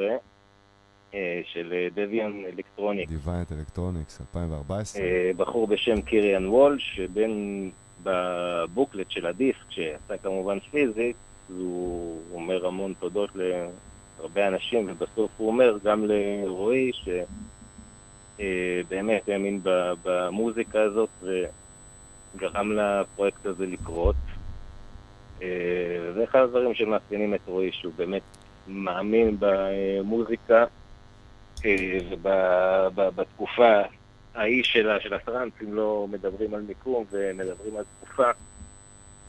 של 1.44 1.88
דביאן 1.94 2.44
אלקטרוניק. 2.46 3.10
דיוויינט 3.10 3.52
אלקטרוניקס, 3.52 4.22
2014. 4.22 5.02
אה, 5.02 5.32
בחור 5.38 5.68
בשם 5.68 6.02
קיריאן 6.02 6.48
וולש, 6.48 6.96
שבין 6.96 7.72
בבוקלט 8.04 9.12
של 9.12 9.26
הדיסק, 9.26 9.66
שיצא 9.70 10.18
כמובן 10.24 10.60
פיזית, 10.60 11.16
הוא 11.50 12.22
אומר 12.34 12.66
המון 12.66 12.94
תודות 13.00 13.30
להרבה 13.36 14.48
אנשים, 14.48 14.90
ובסוף 14.90 15.32
הוא 15.38 15.48
אומר 15.48 15.78
גם 15.84 16.06
לרועי, 16.06 16.92
שבאמת 18.38 19.30
האמין 19.30 19.60
ב- 19.64 19.94
במוזיקה 20.04 20.82
הזאת 20.82 21.10
וגרם 21.22 22.72
לפרויקט 22.72 23.46
הזה 23.46 23.66
לקרות. 23.66 24.16
אה, 25.42 25.48
זה 26.14 26.24
אחד 26.24 26.40
הדברים 26.40 26.74
שמאפיינים 26.74 27.34
את 27.34 27.42
רועי, 27.48 27.72
שהוא 27.72 27.94
באמת 27.96 28.22
מאמין 28.68 29.38
במוזיקה. 29.40 30.66
אה, 31.66 31.98
ובתקופה 32.96 33.82
ההיא 34.36 34.64
של 34.64 34.90
הטראנס, 35.14 35.54
אם 35.64 35.74
לא 35.74 36.08
מדברים 36.12 36.54
על 36.54 36.62
מיקום 36.62 37.06
ומדברים 37.12 37.78
על 37.78 37.84
תקופה, 38.00 38.32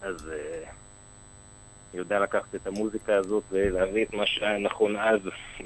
אז 0.03 0.30
אה, 0.32 0.70
יודע 1.95 2.18
לקחת 2.18 2.55
את 2.55 2.66
המוזיקה 2.66 3.14
הזאת 3.14 3.43
ולהביא 3.51 4.05
את 4.05 4.14
מה 4.14 4.26
שהיה 4.26 4.59
נכון 4.59 4.97
אז, 4.97 5.20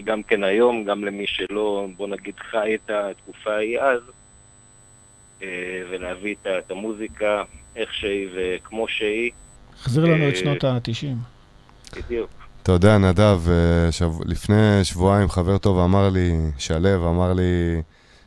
גם 0.04 0.22
כן 0.22 0.44
היום, 0.44 0.84
גם 0.84 1.04
למי 1.04 1.26
שלא, 1.26 1.86
בוא 1.96 2.08
נגיד, 2.08 2.34
חי 2.38 2.74
את 2.74 2.90
התקופה 2.90 3.52
ההיא 3.54 3.80
אז, 3.80 4.00
אה, 5.42 5.82
ולהביא 5.90 6.34
את 6.58 6.70
המוזיקה 6.70 7.42
איך 7.76 7.94
שהיא 7.94 8.28
וכמו 8.34 8.88
שהיא, 8.88 9.30
החזיר 9.74 10.04
לנו 10.04 10.24
אה, 10.24 10.28
את 10.28 10.36
שנות 10.36 10.64
ה-90. 10.64 11.06
בדיוק. 11.96 12.37
אתה 12.62 12.72
יודע, 12.72 12.98
נדב, 12.98 13.40
אה, 13.48 13.92
שב... 13.92 14.12
לפני 14.24 14.84
שבועיים 14.84 15.28
חבר 15.28 15.58
טוב 15.58 15.78
אמר 15.78 16.08
לי, 16.08 16.36
שלו, 16.58 17.10
אמר 17.10 17.32
לי 17.32 17.82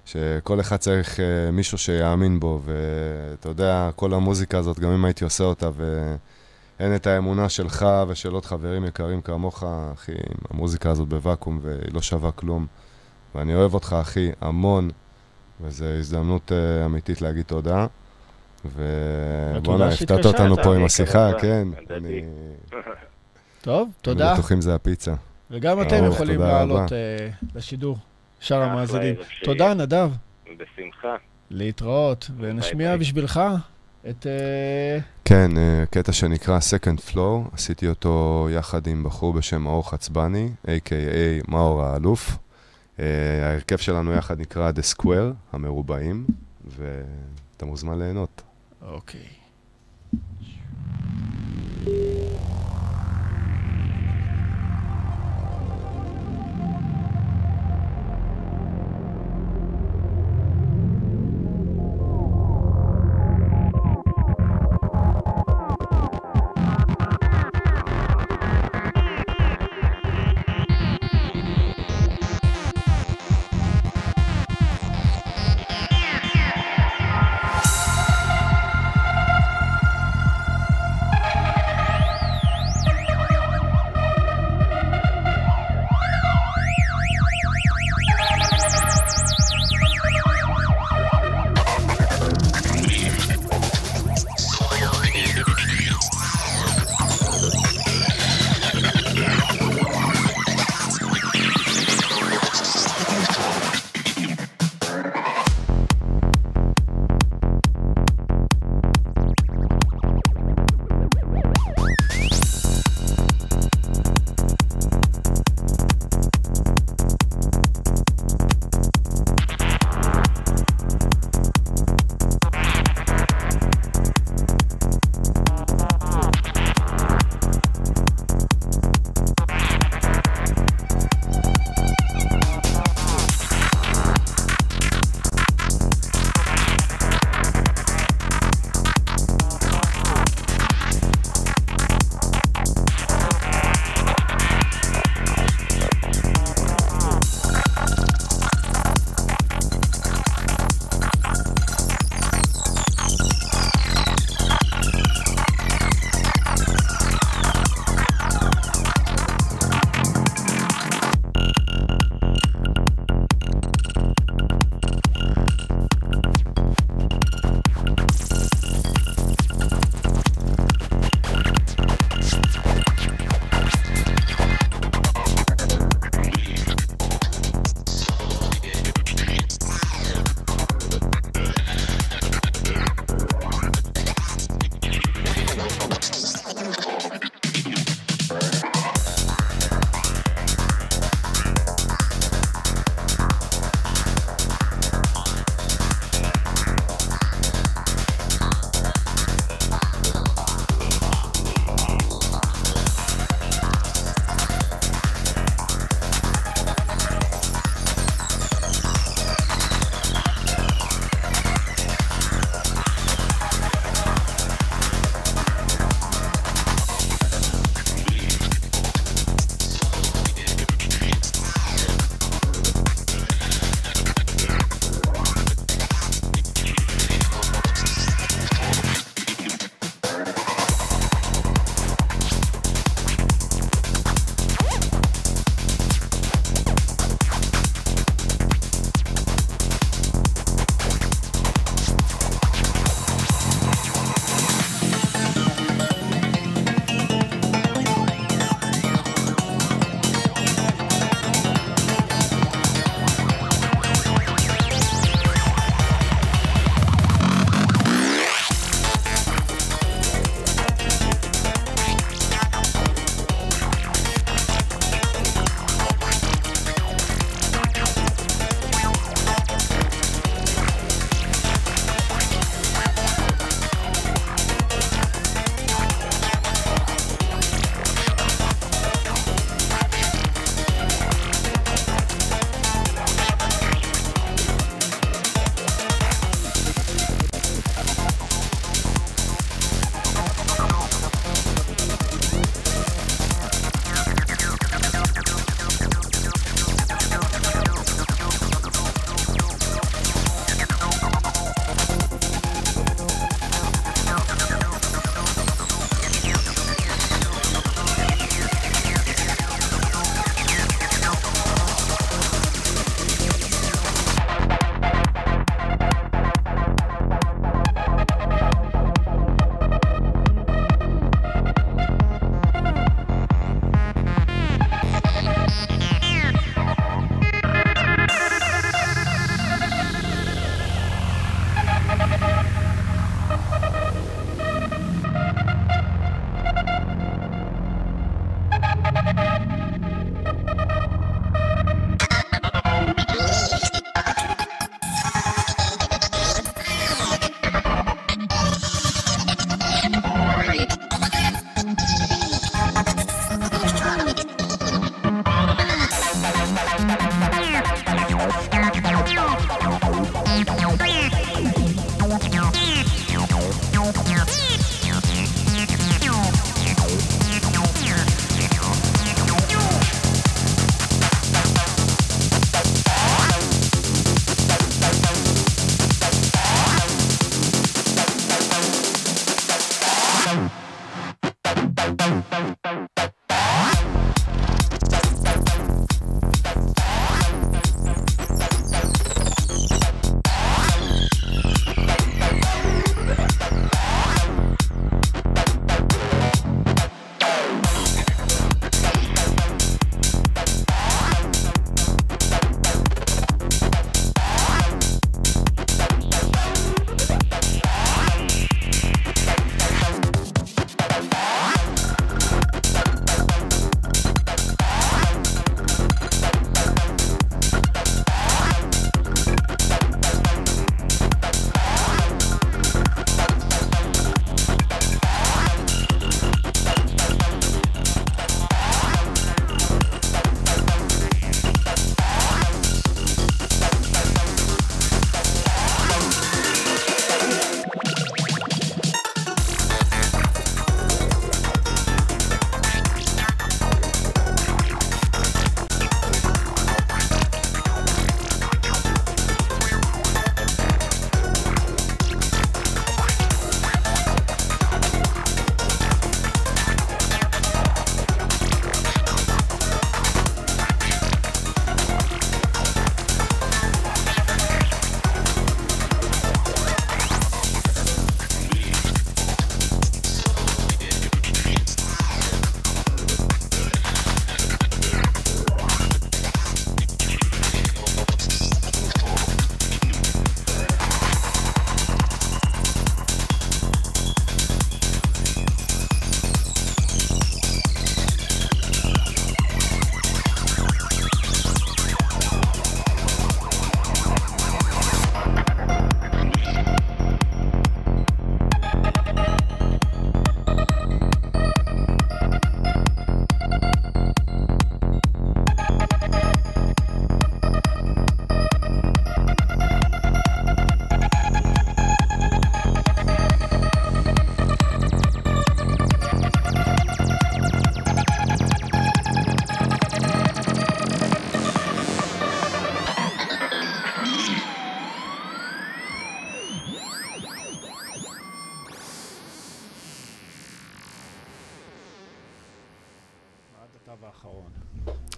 שכל 0.05 0.59
אחד 0.59 0.77
צריך 0.77 1.19
אה, 1.19 1.51
מישהו 1.51 1.77
שיאמין 1.77 2.39
בו, 2.39 2.61
ואתה 2.65 3.49
יודע, 3.49 3.89
כל 3.95 4.13
המוזיקה 4.13 4.57
הזאת, 4.57 4.79
גם 4.79 4.89
אם 4.89 5.05
הייתי 5.05 5.23
עושה 5.23 5.43
אותה, 5.43 5.69
ואין 5.77 6.95
את 6.95 7.07
האמונה 7.07 7.49
שלך 7.49 7.85
ושל 8.07 8.31
עוד 8.31 8.45
חברים 8.45 8.85
יקרים 8.85 9.21
כמוך, 9.21 9.63
אחי, 9.93 10.11
המוזיקה 10.49 10.89
הזאת 10.89 11.07
בוואקום 11.07 11.59
והיא 11.61 11.93
לא 11.93 12.01
שווה 12.01 12.31
כלום. 12.31 12.67
ואני 13.35 13.55
אוהב 13.55 13.73
אותך, 13.73 13.95
אחי, 14.01 14.31
המון, 14.41 14.89
וזו 15.61 15.85
הזדמנות 15.85 16.51
אה, 16.51 16.85
אמיתית 16.85 17.21
להגיד 17.21 17.45
תודה. 17.45 17.87
ובואנה, 18.65 19.87
הפתעת. 19.87 20.25
אותנו 20.25 20.55
פה 20.63 20.75
עם 20.75 20.85
השיחה, 20.85 21.31
כן. 21.41 21.67
אני... 21.89 22.23
טוב, 23.61 23.89
תודה. 24.01 24.33
בטוחים 24.33 24.61
זה 24.61 24.75
הפיצה. 24.75 25.13
וגם 25.51 25.81
אתם 25.81 26.05
יכולים 26.05 26.39
לעלות. 26.39 26.93
אה, 26.93 27.29
לשידור, 27.55 27.97
שאר 28.39 28.61
המאזינים. 28.61 29.15
תודה, 29.43 29.73
נדב. 29.73 30.11
בשמחה. 30.45 31.15
להתראות, 31.49 32.29
ונשמיע. 32.37 32.97
בשבילך 32.97 33.41
את... 34.09 34.27
אה, 34.27 34.99
כן, 35.25 35.57
אה, 35.57 35.83
קטע 35.89 36.11
שנקרא 36.11 36.59
Second 36.59 37.11
Flow, 37.11 37.53
עשיתי 37.53 37.87
אותו 37.87 38.47
יחד 38.51 38.87
עם 38.87 39.03
בחור 39.03 39.33
בשם 39.33 39.61
מאור 39.61 39.89
חצבני, 39.89 40.49
a.k.a 40.65 41.51
מאור 41.51 41.83
האלוף. 41.83 42.37
ההרכב 43.43 43.77
שלנו 43.77 44.13
יחד 44.13 44.39
נקרא 44.39 44.71
The 44.71 44.95
Square, 44.97 45.53
המרובעים, 45.53 46.25
ואתה 46.67 47.65
מוזמן 47.65 47.99
ליהנות. 47.99 48.41
אוקיי. 48.81 49.21
Thank 49.21 49.40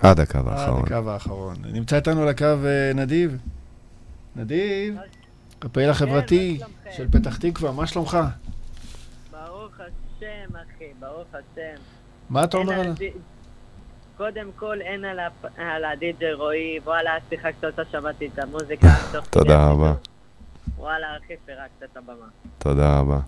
עד 0.04 0.20
הקו 0.20 0.38
עד 0.38 0.48
האחרון. 0.48 0.84
הקו 0.86 1.10
האחרון. 1.10 1.56
נמצא 1.74 1.96
איתנו 1.96 2.22
על 2.22 2.28
הקו 2.28 2.46
אה, 2.46 2.92
נדיב. 2.96 3.38
נדיב, 4.36 4.96
הפעיל 5.62 5.90
החברתי 5.90 6.58
שלומכם? 6.58 6.92
של 6.92 7.08
פתח 7.12 7.38
תקווה, 7.38 7.72
מה 7.72 7.88
שלומך? 7.88 8.18
ברוך 9.32 9.74
השם, 9.80 10.56
אחי, 10.56 10.86
ברוך 11.00 11.28
השם. 11.30 11.82
מה 12.30 12.44
אתה 12.44 12.58
אומר 12.58 12.80
על 12.80 12.94
קודם 14.18 14.50
כל, 14.56 14.82
אין 14.82 15.06
על 15.58 15.86
הדי.ג'יי 15.86 16.34
רועי, 16.34 16.80
וואלה, 16.84 17.12
שיחקת 17.30 17.66
אותה, 17.66 17.82
שמעתי 17.92 18.30
את 18.34 18.40
המוזיקה. 18.40 18.88
תודה 19.30 19.70
רבה. 19.70 19.94
וואלה, 20.78 21.08
אחי, 21.18 21.34
פירקת 21.46 21.84
את 21.92 21.98
הבמה. 21.98 22.26
תודה 22.58 23.00
רבה. 23.00 23.20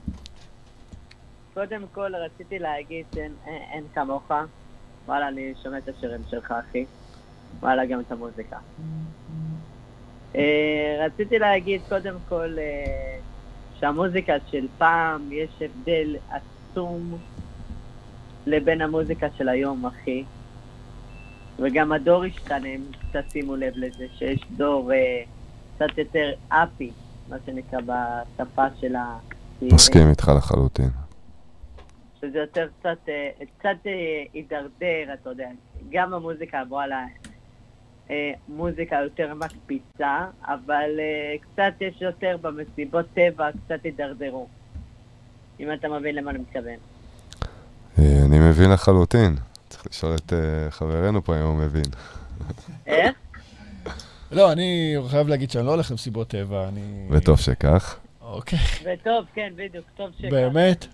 קודם 1.54 1.82
כל, 1.92 2.12
רציתי 2.16 2.60
להגיד 2.60 3.06
שאין 3.16 3.34
אין, 3.46 3.62
אין 3.72 3.84
כמוך. 3.96 4.32
וואלה, 5.08 5.28
אני 5.28 5.54
שומע 5.64 5.78
את 5.78 5.90
השירים 5.90 6.22
שלך, 6.30 6.52
אחי. 6.52 6.86
וואלה, 7.60 7.86
גם 7.86 8.00
את 8.00 8.12
המוזיקה. 8.12 8.58
אה, 10.36 11.06
רציתי 11.06 11.40
להגיד, 11.40 11.82
קודם 11.90 12.16
כל, 12.30 12.56
אה, 12.58 13.18
שהמוזיקה 13.80 14.34
של 14.52 14.68
פעם, 14.78 15.30
יש 15.32 15.62
הבדל 15.62 16.16
עצום 16.30 17.18
לבין 18.46 18.82
המוזיקה 18.82 19.28
של 19.38 19.50
היום, 19.50 19.86
אחי. 19.86 20.24
וגם 21.60 21.92
הדור 21.92 22.24
השתנה, 22.24 22.68
אם 22.68 22.82
קצת 23.10 23.24
שימו 23.32 23.56
לב 23.56 23.74
לזה, 23.76 24.06
שיש 24.18 24.40
דור 24.58 24.94
אה, 24.94 25.24
קצת 25.76 25.98
יותר 25.98 26.32
אפי, 26.50 26.92
מה 27.30 27.36
שנקרא 27.46 27.80
בשפה 27.80 28.66
של 28.80 28.96
ה... 28.96 29.18
מסכים 29.62 30.10
איתך 30.10 30.32
לחלוטין. 30.38 31.05
שזה 32.30 32.40
יותר 32.40 32.68
קצת, 32.80 32.98
אה, 33.10 33.30
קצת 33.60 33.88
אה, 33.88 34.24
הידרדר, 34.34 35.14
אתה 35.14 35.30
יודע. 35.30 35.50
גם 35.90 36.14
המוזיקה 36.14 36.60
עברה 36.60 36.88
לה 36.88 37.06
אה, 38.10 38.32
מוזיקה 38.48 38.96
יותר 39.04 39.34
מקפיצה, 39.34 40.26
אבל 40.42 40.90
קצת 41.42 41.74
יש 41.82 42.02
יותר 42.02 42.38
במסיבות 42.42 43.06
טבע, 43.14 43.50
קצת 43.66 43.84
הידרדרו. 43.84 44.48
אם 45.60 45.74
אתה 45.74 45.88
מבין 45.90 46.16
למה 46.16 46.32
אני 46.32 46.40
מתכוון. 46.40 46.78
אני 47.98 48.40
מבין 48.50 48.72
לחלוטין. 48.72 49.36
צריך 49.70 49.88
לשאול 49.88 50.16
את 50.16 50.34
חברנו 50.70 51.24
פה 51.24 51.36
אם 51.36 51.44
הוא 51.44 51.56
מבין. 51.56 51.86
איך? 52.88 53.16
לא, 54.32 54.52
אני 54.52 54.96
חייב 55.10 55.28
להגיד 55.28 55.52
שאני 55.52 55.66
לא 55.66 55.72
הולך 55.72 55.92
למסיבות 55.92 56.28
טבע, 56.28 56.68
אני... 56.68 57.08
וטוב 57.10 57.40
שכך. 57.40 58.00
אוקיי, 58.22 58.60
וטוב, 58.84 59.26
כן, 59.34 59.54
בדיוק, 59.56 59.86
טוב 59.98 60.12
שכך. 60.18 60.32
באמת? 60.32 60.86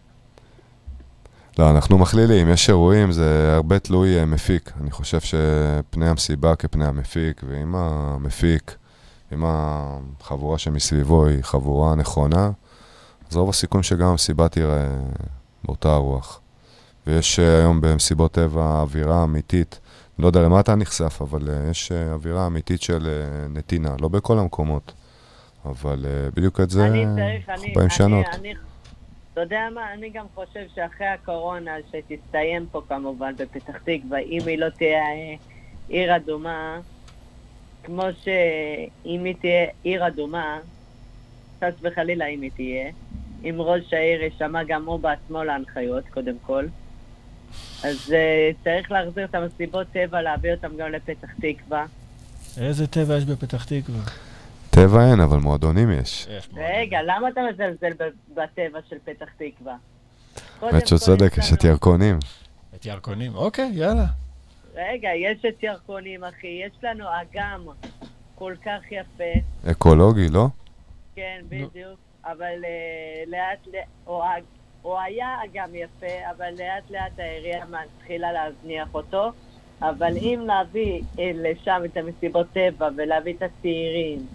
לא, 1.60 1.70
אנחנו 1.72 1.97
מכלילים, 1.97 2.49
יש 2.49 2.70
אירועים, 2.70 3.12
זה 3.12 3.54
הרבה 3.56 3.80
תלוי 3.80 4.20
אה, 4.20 4.26
מפיק. 4.26 4.72
אני 4.82 4.91
חושב 4.91 5.20
שפני 5.20 6.10
המסיבה 6.10 6.56
כפני 6.56 6.86
המפיק, 6.86 7.41
ואם 7.47 7.76
המפיק, 7.76 8.76
אם 9.34 9.43
החבורה 9.45 10.58
שמסביבו 10.58 11.26
היא 11.26 11.41
חבורה 11.41 11.95
נכונה, 11.95 12.52
אז 13.30 13.38
רוב 13.38 13.49
הסיכויים 13.49 13.84
שגם 13.84 14.08
המסיבה 14.08 14.49
תראה 14.49 14.88
באותה 15.64 15.93
הרוח. 15.93 16.39
ויש 17.08 17.39
אה, 17.39 17.58
היום 17.58 17.82
במסיבות 17.82 18.32
טבע 18.32 18.82
אווירה 18.82 19.24
אמיתית, 19.24 19.80
לא 20.20 20.28
יודע 20.28 20.41
למה 20.41 20.60
אתה 20.60 20.76
נחשף, 20.76 21.22
אבל 21.22 21.49
אה, 21.49 21.70
יש 21.70 21.91
אה, 21.91 22.14
אווירה 22.14 22.47
אמיתית 22.47 22.82
של 22.82 23.08
אה, 23.08 23.47
נתינה, 23.47 23.95
לא 24.02 24.08
בכל 24.08 24.39
המקומות, 24.39 24.93
אבל 25.66 26.06
אה, 26.06 26.32
בדיוק 26.36 26.60
את 26.62 26.70
זה 26.70 26.88
אני 26.88 27.06
צריך, 27.16 27.49
אנחנו 27.49 27.66
אני, 27.66 27.74
באים 27.74 27.88
לשנות. 27.88 28.26
אני, 28.34 28.52
אני, 28.52 28.60
יודע 29.41 29.67
מה, 29.73 29.93
אני 29.93 30.09
גם 30.09 30.25
חושב 30.35 30.65
שאחרי 30.75 31.07
הקורונה, 31.07 31.75
שתסתיים 31.91 32.65
פה 32.71 32.81
כמובן 32.87 33.35
בפתח 33.35 33.77
תקווה, 33.77 34.19
אם 34.19 34.39
היא 34.45 34.57
לא 34.57 34.69
תהיה 34.69 35.03
אה, 35.03 35.35
עיר 35.87 36.15
אדומה, 36.15 36.79
כמו 37.83 38.03
שאם 38.23 39.23
היא 39.23 39.35
תהיה 39.41 39.67
עיר 39.83 40.07
אדומה, 40.07 40.59
חס 41.59 41.73
וחלילה 41.81 42.25
אם 42.25 42.41
היא 42.41 42.51
תהיה, 42.55 42.91
אם 43.43 43.55
ראש 43.57 43.93
העיר 43.93 44.21
יישמע 44.21 44.63
גם 44.63 44.85
הוא 44.85 44.99
בעצמו 44.99 45.43
להנחיות, 45.43 46.03
קודם 46.09 46.35
כל, 46.41 46.65
אז 47.83 47.97
uh, 48.09 48.63
צריך 48.63 48.91
להחזיר 48.91 49.25
את 49.25 49.35
המסיבות 49.35 49.87
טבע, 49.91 50.21
להביא 50.21 50.51
אותם 50.53 50.77
גם 50.77 50.91
לפתח 50.91 51.29
תקווה. 51.41 51.85
איזה 52.57 52.87
טבע 52.87 53.17
יש 53.17 53.25
בפתח 53.25 53.65
תקווה? 53.65 54.01
טבע 54.72 55.09
אין, 55.11 55.19
אבל 55.19 55.38
מועדונים 55.38 55.91
יש. 55.91 56.28
רגע, 56.55 56.99
למה 57.03 57.30
אתה 57.30 57.41
מזלזל 57.51 57.91
בטבע 58.34 58.80
של 58.89 58.95
פתח 59.05 59.26
תקווה? 59.38 59.76
האמת 60.61 60.88
שהוא 60.88 60.99
כל 60.99 61.05
צודק, 61.05 61.38
יש 61.38 61.53
את 61.53 61.63
ירקונים. 61.63 62.19
את 62.76 62.86
ירקונים. 62.86 63.36
אוקיי, 63.36 63.69
יאללה. 63.74 64.05
רגע, 64.76 65.09
יש 65.15 65.45
את 65.45 65.63
ירקונים, 65.63 66.24
אחי. 66.24 66.47
יש 66.47 66.72
לנו 66.84 67.05
אגם 67.22 67.67
כל 68.36 68.53
כך 68.65 68.91
יפה. 68.91 69.72
אקולוגי, 69.72 70.30
לא? 70.30 70.47
כן, 71.15 71.41
בדיוק. 71.49 71.99
אבל 72.26 72.65
אה, 72.65 73.24
לאט 73.28 73.67
לאט, 73.74 74.43
או 74.86 74.99
היה 74.99 75.38
אגם 75.45 75.76
יפה, 75.76 76.30
אבל 76.38 76.49
לאט 76.51 76.91
לאט 76.91 77.19
העירייה 77.19 77.65
מתחילה 77.65 78.32
להזניח 78.32 78.88
אותו. 78.93 79.32
אבל 79.82 80.17
אם 80.17 80.43
להביא 80.47 81.01
אה, 81.19 81.32
לשם 81.36 81.82
את 81.86 81.97
המסיבות 81.97 82.47
טבע 82.53 82.89
ולהביא 82.97 83.34
את 83.34 83.41
הצעירים, 83.41 84.26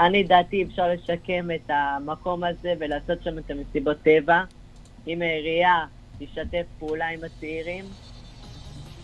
אני 0.00 0.24
דעתי 0.24 0.64
אפשר 0.64 0.88
לשקם 0.88 1.50
את 1.54 1.70
המקום 1.70 2.44
הזה 2.44 2.74
ולעשות 2.80 3.18
שם 3.24 3.38
את 3.38 3.50
המסיבות 3.50 3.96
טבע. 4.02 4.42
אם 5.06 5.22
העירייה 5.22 5.84
תשתף 6.18 6.64
פעולה 6.78 7.08
עם 7.08 7.20
הצעירים. 7.24 7.84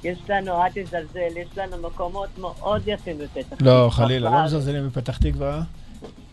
יש 0.04 0.18
לנו, 0.28 0.62
אל 0.62 0.68
תזלזל, 0.74 1.36
יש 1.36 1.58
לנו 1.58 1.88
מקומות 1.88 2.38
מאוד 2.38 2.82
יפים 2.86 3.18
בפתח 3.18 3.56
תקווה. 3.56 3.72
לא, 3.84 3.90
חלילה, 3.90 4.30
לא. 4.30 4.44
מזלזלים 4.44 4.88
בפתח 4.88 5.16
תקווה. 5.16 5.62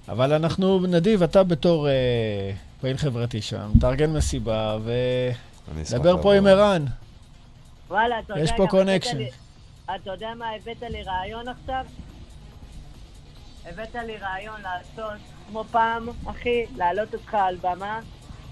אבל 0.10 0.34
אנחנו, 0.34 0.80
נדיב, 0.80 1.24
אתה 1.24 1.44
בתור 1.44 1.90
אה, 1.90 2.52
פעיל 2.82 2.98
חברתי 2.98 3.42
שם, 3.42 3.70
תארגן 3.80 4.14
מסיבה, 4.14 4.78
ודבר 4.84 6.22
פה 6.22 6.34
עם. 6.34 6.48
ערן. 6.48 6.86
וואלה, 7.90 8.20
אתה 8.20 8.34
יודע, 8.34 8.44
יש 8.44 8.52
פה 8.58 8.68
קונקשן. 8.70 9.18
אתה 9.86 10.12
יודע 10.12 10.30
מה 10.38 10.46
הבאת 10.50 10.84
לי 10.90 11.04
רעיון 11.04 11.46
עכשיו? 11.48 11.86
הבאת 13.70 13.96
לי 13.96 14.18
רעיון 14.18 14.62
לעשות 14.62 15.22
כמו 15.50 15.64
פעם, 15.72 16.08
אחי, 16.26 16.66
להעלות 16.76 17.14
אותך 17.14 17.34
על 17.34 17.56
במה 17.62 18.00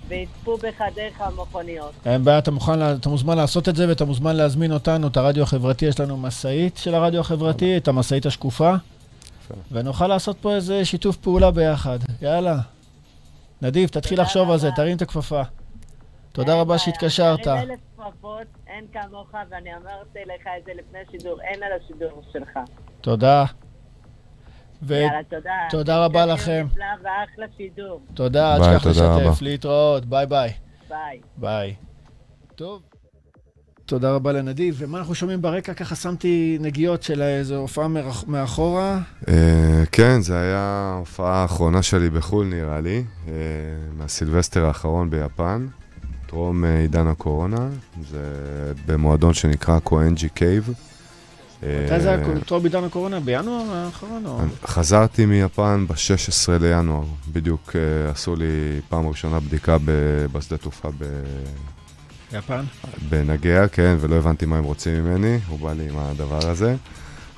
ויצפו 0.07 0.57
בך 0.57 0.82
דרך 0.95 1.22
המכוניות. 1.22 1.91
אין 2.05 2.24
בעיה, 2.24 2.38
אתה 2.38 2.51
מוכן, 2.51 2.95
אתה 2.95 3.09
מוזמן 3.09 3.38
לעשות 3.38 3.70
את 3.70 3.76
זה, 3.76 3.89
ואתה 3.89 4.05
מוזמן 4.05 4.36
להזמין 4.36 4.72
אותנו, 4.72 5.07
את 5.07 5.18
הרדיו 5.18 5.43
החברתי, 5.43 5.86
יש 5.86 5.99
לנו 5.99 6.18
משאית 6.18 6.78
של 6.78 6.95
הרדיו 6.95 7.22
החברתי, 7.22 7.78
את 7.78 7.88
המשאית 7.88 8.26
השקופה. 8.26 8.74
ונוכל 9.72 10.07
לעשות 10.07 10.38
פה 10.41 10.55
איזה 10.55 10.86
שיתוף 10.86 11.18
פעולה 11.18 11.51
ביחד. 11.51 11.99
יאללה. 12.22 12.57
נדיב, 13.61 13.89
תתחיל 13.89 14.22
לחשוב 14.22 14.51
על 14.51 14.57
זה. 14.57 14.70
תרים 14.76 14.97
את 14.97 15.01
הכפפה. 15.01 15.41
תודה 16.32 16.51
אין 16.51 16.61
רבה 16.61 16.78
שהתקשרת. 16.78 17.41
תרים 17.43 17.57
אלף 17.57 17.80
כפפות, 17.97 18.47
אין 18.68 18.86
כמוך, 18.93 19.28
ואני 19.49 19.76
אמרתי 19.76 20.20
לך 20.20 20.47
את 20.59 20.66
זה 20.66 20.72
לפני 20.74 20.99
השידור, 21.07 21.41
אין 21.41 21.63
על 21.63 21.72
השידור 21.84 22.22
שלך. 22.34 22.59
תודה. 23.01 23.45
יאללה, 24.91 25.23
תודה. 25.29 25.51
תודה 25.69 26.05
רבה 26.05 26.25
לכם. 26.25 26.67
ואחלה 26.75 27.45
שידור. 27.57 28.01
ותודה, 28.13 28.55
אל 28.55 28.59
תשכח 28.61 28.83
תודה 28.83 28.89
לשתף, 28.89 29.25
רבה. 29.25 29.31
להתראות, 29.41 30.05
ביי 30.05 30.25
ביי. 30.25 30.51
ביי. 30.89 31.21
ביי. 31.38 31.75
טוב. 32.55 32.81
תודה 33.86 34.15
רבה 34.15 34.31
לנדיב. 34.31 34.75
ומה 34.79 34.97
אנחנו 34.97 35.15
שומעים 35.15 35.41
ברקע? 35.41 35.73
ככה 35.73 35.95
שמתי 35.95 36.57
נגיעות 36.61 37.03
של 37.03 37.21
איזו 37.21 37.55
הופעה 37.55 37.88
מאחורה. 38.27 38.99
אה, 39.27 39.83
כן, 39.91 40.21
זה 40.21 40.39
היה 40.39 40.91
ההופעה 40.95 41.41
האחרונה 41.41 41.81
שלי 41.81 42.09
בחו"ל, 42.09 42.45
נראה 42.45 42.81
לי, 42.81 43.03
אה, 43.27 43.33
מהסילבסטר 43.97 44.65
האחרון 44.65 45.09
ביפן, 45.09 45.67
טרום 46.27 46.65
אה, 46.65 46.79
עידן 46.79 47.07
הקורונה. 47.07 47.69
זה 48.09 48.23
במועדון 48.86 49.33
שנקרא 49.33 49.79
קואנג'י 49.79 50.29
קייב. 50.29 50.73
מתי 51.63 51.99
זה 51.99 52.09
היה? 52.09 52.39
טרום 52.45 52.61
בעידן 52.63 52.83
הקורונה? 52.83 53.19
בינואר 53.19 53.75
האחרון? 53.75 54.25
או- 54.25 54.39
חזרתי 54.67 55.25
מיפן 55.25 55.85
ב-16 55.87 56.51
לינואר, 56.61 57.03
בדיוק 57.33 57.75
אה, 57.75 58.11
עשו 58.11 58.35
לי 58.35 58.45
פעם 58.89 59.07
ראשונה 59.07 59.39
בדיקה 59.39 59.77
בשדה 60.31 60.57
תעופה 60.57 60.89
ב- 60.97 61.23
יפן? 62.33 62.63
בנגויה, 63.09 63.67
כן, 63.67 63.95
ולא 63.99 64.15
הבנתי 64.15 64.45
מה 64.45 64.57
הם 64.57 64.63
רוצים 64.63 65.03
ממני, 65.05 65.39
הוא 65.47 65.59
בא 65.59 65.73
לי 65.73 65.89
עם 65.89 65.95
הדבר 65.97 66.49
הזה. 66.49 66.75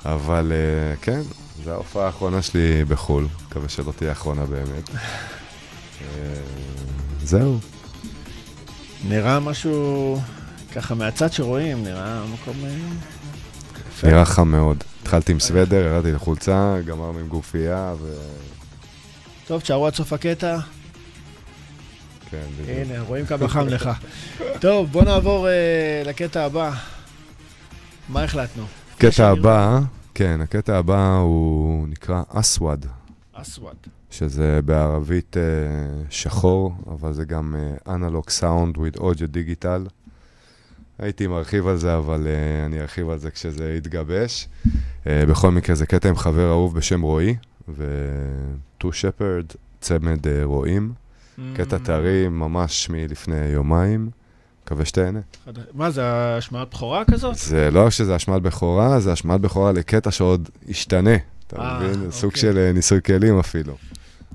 אבל 0.04 0.52
אה, 0.54 0.96
כן, 0.96 1.20
זו 1.64 1.70
ההופעה 1.70 2.06
האחרונה 2.06 2.42
שלי 2.42 2.84
בחו"ל, 2.88 3.26
מקווה 3.48 3.68
שלא 3.68 3.92
תהיה 3.96 4.10
האחרונה 4.10 4.44
באמת. 4.46 4.90
אה, 4.94 6.34
זהו. 7.22 7.58
נראה 9.08 9.40
משהו, 9.40 10.20
ככה 10.74 10.94
מהצד 10.94 11.32
שרואים, 11.32 11.82
נראה 11.84 12.22
מקום... 12.32 12.54
יפה. 13.98 14.06
נראה 14.06 14.24
חם 14.24 14.48
מאוד. 14.48 14.84
התחלתי 15.02 15.32
עם 15.32 15.40
סוודר, 15.40 15.76
ירדתי 15.76 16.12
לחולצה, 16.12 16.76
גמרנו 16.86 17.18
עם 17.18 17.28
גופייה, 17.28 17.94
ו... 18.00 18.14
טוב, 19.46 19.60
תשארו 19.60 19.86
עד 19.86 19.94
סוף 19.94 20.12
הקטע. 20.12 20.58
כן, 22.30 22.44
בדיוק. 22.62 22.78
הנה, 22.90 23.00
רואים 23.00 23.26
כמה 23.26 23.48
חם 23.48 23.66
לך. 23.66 23.90
טוב, 24.60 24.92
בוא 24.92 25.04
נעבור 25.04 25.48
אה, 25.48 26.02
לקטע 26.04 26.44
הבא. 26.44 26.70
מה 28.08 28.24
החלטנו? 28.24 28.64
הקטע 28.94 29.28
הבא, 29.28 29.80
כן, 30.14 30.40
הקטע 30.40 30.78
הבא 30.78 31.16
הוא 31.16 31.88
נקרא 31.88 32.22
אסווד. 32.28 32.86
אסווד. 33.32 33.76
שזה 34.10 34.60
בערבית 34.64 35.36
אה, 35.36 35.42
שחור, 36.10 36.74
אבל 36.90 37.12
זה 37.12 37.24
גם 37.24 37.54
אנלוג 37.88 38.30
סאונד 38.30 38.76
with 38.76 38.98
audio 38.98 39.26
דיגיטל. 39.26 39.86
הייתי 40.98 41.26
מרחיב 41.26 41.66
על 41.66 41.76
זה, 41.76 41.96
אבל 41.96 42.26
אה, 42.26 42.66
אני 42.66 42.80
ארחיב 42.80 43.10
על 43.10 43.18
זה 43.18 43.30
כשזה 43.30 43.74
יתגבש. 43.78 44.48
אה, 45.06 45.26
בכל 45.28 45.50
מקרה, 45.50 45.76
זה 45.76 45.86
קטע 45.86 46.08
עם 46.08 46.16
חבר 46.16 46.48
אהוב 46.50 46.74
בשם 46.74 47.00
רועי, 47.02 47.36
ו-Two 47.68 48.86
Shepherd, 48.86 49.54
צמד 49.80 50.26
אה, 50.28 50.40
רועים. 50.44 50.92
קטע 51.54 51.76
Mm. 51.76 51.86
טרי 51.86 52.28
ממש 52.28 52.90
מלפני 52.90 53.46
יומיים. 53.46 54.10
מקווה 54.64 54.84
שתהנה. 54.84 55.20
מה, 55.74 55.90
זה 55.90 56.02
השמעת 56.36 56.70
בכורה 56.70 57.04
כזאת? 57.04 57.34
זה 57.36 57.70
לא 57.70 57.86
רק 57.86 57.92
שזה 57.92 58.14
השמעת 58.14 58.42
בכורה, 58.42 59.00
זה 59.00 59.12
השמעת 59.12 59.40
בכורה 59.40 59.72
לקטע 59.72 60.10
שעוד 60.10 60.48
ישתנה. 60.66 61.16
אתה 61.46 61.56
אה, 61.56 61.78
מבין? 61.80 61.92
זה 61.94 62.12
סוג 62.12 62.30
אוקיי. 62.30 62.40
של 62.40 62.70
ניסוי 62.74 63.02
כלים 63.02 63.38
אפילו. 63.38 63.76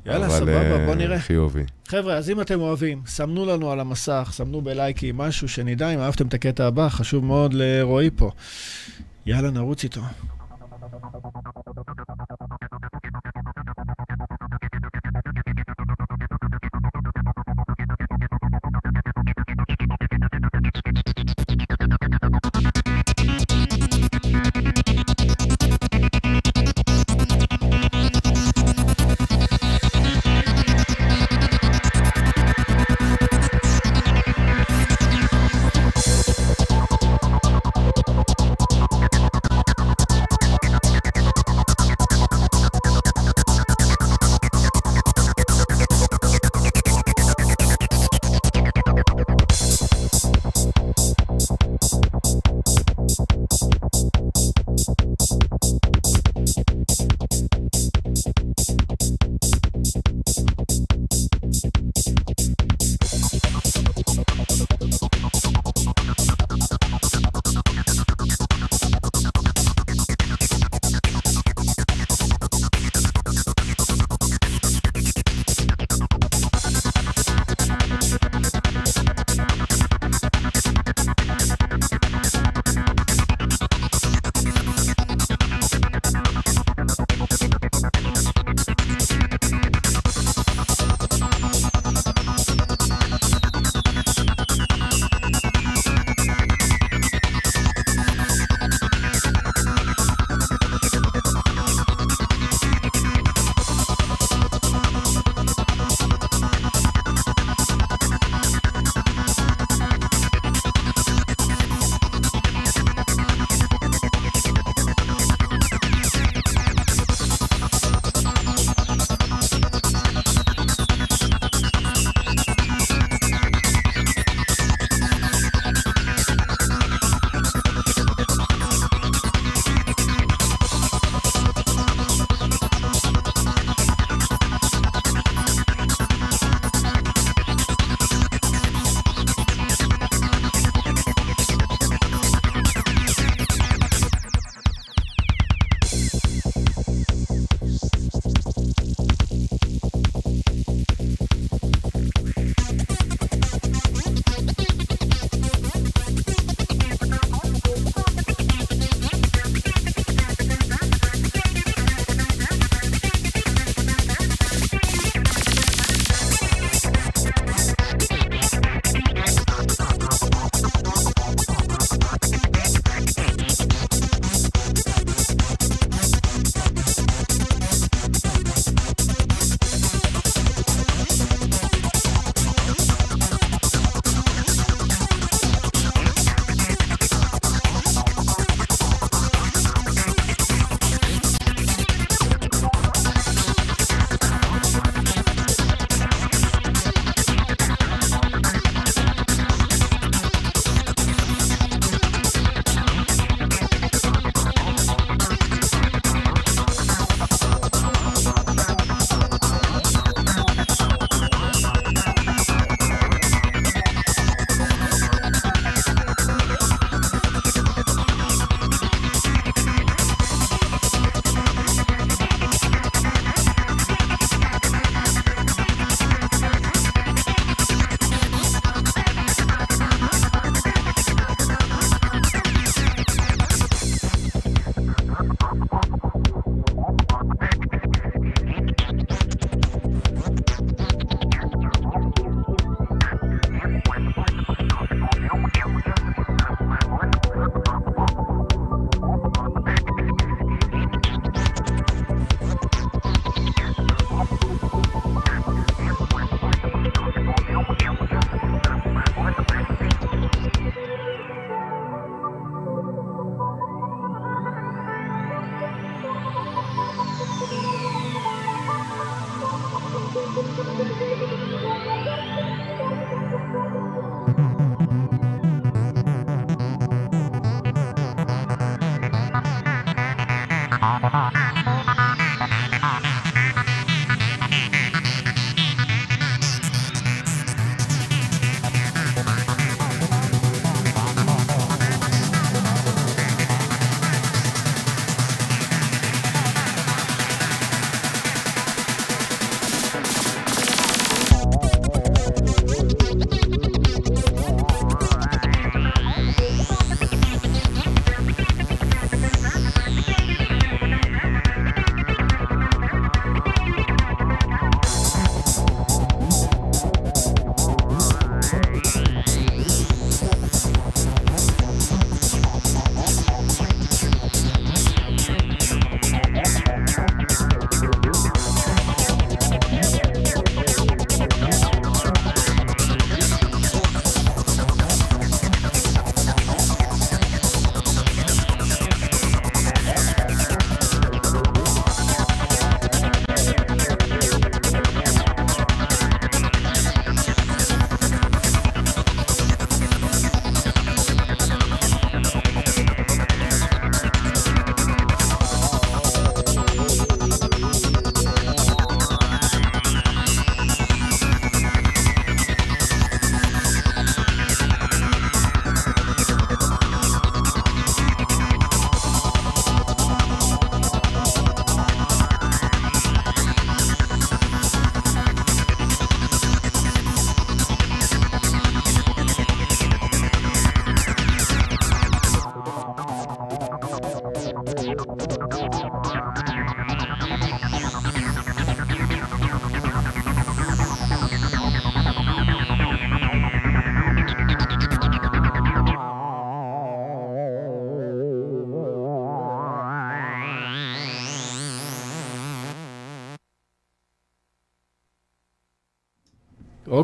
יאללה, 0.05 0.27
אבל, 0.27 0.35
סבבה, 0.39 0.85
בוא 0.85 0.95
נראה. 0.95 1.19
חיובי. 1.19 1.63
חבר'ה, 1.93 2.13
אז 2.13 2.29
אם 2.29 2.41
אתם 2.41 2.61
אוהבים, 2.61 3.01
סמנו 3.05 3.45
לנו 3.45 3.71
על 3.71 3.79
המסך, 3.79 4.29
סמנו 4.33 4.61
בלייקים, 4.61 5.17
משהו 5.17 5.49
שנדע 5.49 5.89
אם 5.89 5.99
אהבתם 5.99 6.27
את 6.27 6.33
הקטע 6.33 6.67
הבא, 6.67 6.89
חשוב 6.89 7.25
מאוד 7.25 7.53
לרועי 7.53 8.09
פה. 8.15 8.31
יאללה, 9.25 9.51
נרוץ 9.51 9.83
איתו. 9.83 10.01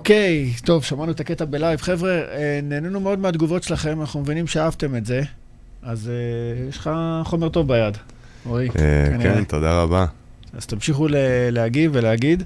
אוקיי, 0.10 0.54
טוב, 0.64 0.84
שמענו 0.84 1.12
את 1.12 1.20
הקטע 1.20 1.46
בלייב. 1.46 1.82
חבר'ה, 1.82 2.12
אה, 2.12 2.60
נהנינו 2.64 3.00
מאוד 3.00 3.20
מהתגובות 3.20 3.64
שלכם, 3.64 4.02
אנחנו 4.02 4.22
מבינים 4.22 4.48
שאהבתם 4.48 4.96
את 4.96 5.06
זה, 5.06 5.22
אז 5.84 6.10
אה, 6.10 6.68
יש 6.70 6.78
לך 6.78 6.90
חומר 7.24 7.50
טוב 7.50 7.68
ביד, 7.68 7.98
רועי. 8.46 8.70
כנראה. 8.70 9.24
כן, 9.24 9.44
תודה 9.44 9.82
רבה. 9.82 10.06
אז 10.54 10.66
תמשיכו 10.66 11.08
להגיב 11.52 11.92
ולהגיד. 11.94 12.44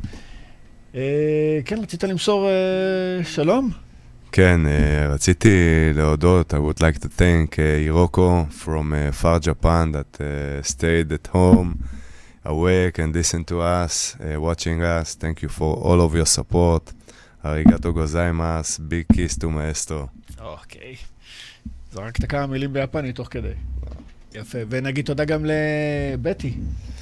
אה, 0.95 1.59
כן, 1.65 1.79
רצית 1.81 2.03
למסור 2.03 2.47
אה, 2.47 3.23
שלום? 3.23 3.71
כן, 4.31 4.61
אה, 4.65 5.07
רציתי 5.13 5.49
להודות, 5.95 6.53
I 6.53 6.57
would 6.57 6.79
like 6.79 6.99
to 6.99 7.07
thank 7.07 7.53
uh, 7.53 7.87
Hiroko 7.87 8.53
from 8.63 8.93
uh, 8.93 9.21
far 9.21 9.39
Japan 9.39 9.91
that 9.91 10.21
uh, 10.21 10.67
stayed 10.69 11.11
at 11.11 11.27
home, 11.35 11.73
awake 12.45 12.99
and 12.99 13.15
listened 13.15 13.47
to 13.47 13.61
us, 13.61 14.15
uh, 14.19 14.41
watching 14.41 14.81
us. 14.81 15.15
Thank 15.15 15.41
you 15.43 15.49
for 15.49 15.71
all 15.87 16.01
of 16.01 16.13
your 16.15 16.25
support. 16.25 17.02
Gozaimasu, 17.43 18.79
big 18.89 19.07
kiss 19.13 19.37
to 19.37 19.45
maestro. 19.45 20.07
אוקיי. 20.41 20.95
זרקת 21.91 22.25
כמה 22.25 22.47
מילים 22.47 22.73
ביפנית 22.73 23.15
תוך 23.15 23.27
כדי. 23.31 23.53
יפה, 24.33 24.57
ונגיד 24.69 25.05
תודה 25.05 25.25
גם 25.25 25.45
לבטי, 25.45 26.53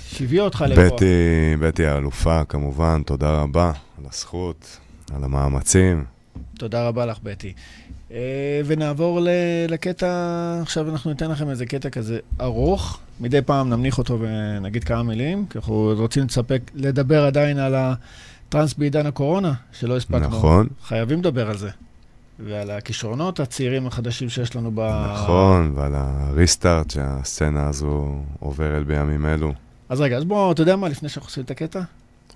שהביאה 0.07 0.43
אותך 0.43 0.65
לפה. 0.67 0.95
בטי, 0.95 1.55
בטי 1.59 1.85
האלופה, 1.85 2.45
כמובן, 2.45 3.03
תודה 3.03 3.41
רבה 3.41 3.71
על 3.97 4.05
הזכות, 4.09 4.77
על 5.15 5.23
המאמצים. 5.23 6.05
תודה 6.57 6.87
רבה 6.87 7.05
לך, 7.05 7.19
בטי. 7.23 7.53
אה, 8.11 8.61
ונעבור 8.65 9.19
לקטע, 9.69 10.07
עכשיו 10.61 10.89
אנחנו 10.89 11.09
ניתן 11.09 11.31
לכם 11.31 11.49
איזה 11.49 11.65
קטע 11.65 11.89
כזה 11.89 12.19
ארוך, 12.41 12.99
מדי 13.19 13.41
פעם 13.41 13.69
נמניח 13.69 13.97
אותו 13.97 14.19
ונגיד 14.19 14.83
כמה 14.83 15.03
מילים, 15.03 15.45
כי 15.49 15.57
אנחנו 15.57 15.93
רוצים 15.97 16.25
לספק, 16.25 16.61
לדבר 16.75 17.25
עדיין 17.25 17.57
על 17.57 17.75
הטרנס 18.51 18.73
בעידן 18.73 19.05
הקורונה, 19.05 19.53
שלא 19.71 19.97
הספקנו. 19.97 20.19
נכון. 20.19 20.67
חייבים 20.83 21.19
לדבר 21.19 21.49
על 21.49 21.57
זה. 21.57 21.69
ועל 22.39 22.71
הכישרונות 22.71 23.39
הצעירים 23.39 23.87
החדשים 23.87 24.29
שיש 24.29 24.55
לנו 24.55 24.71
ב... 24.75 25.05
נכון, 25.13 25.71
ועל 25.75 25.91
הריסטארט 25.95 26.89
שהסצנה 26.89 27.67
הזו 27.67 28.15
עוברת 28.39 28.85
בימים 28.85 29.25
אלו. 29.25 29.53
אז 29.89 30.01
רגע, 30.01 30.17
אז 30.17 30.23
בוא, 30.23 30.51
אתה 30.51 30.61
יודע 30.61 30.75
מה, 30.75 30.89
לפני 30.89 31.09
שאנחנו 31.09 31.27
עושים 31.29 31.43
את 31.43 31.51
הקטע? 31.51 31.79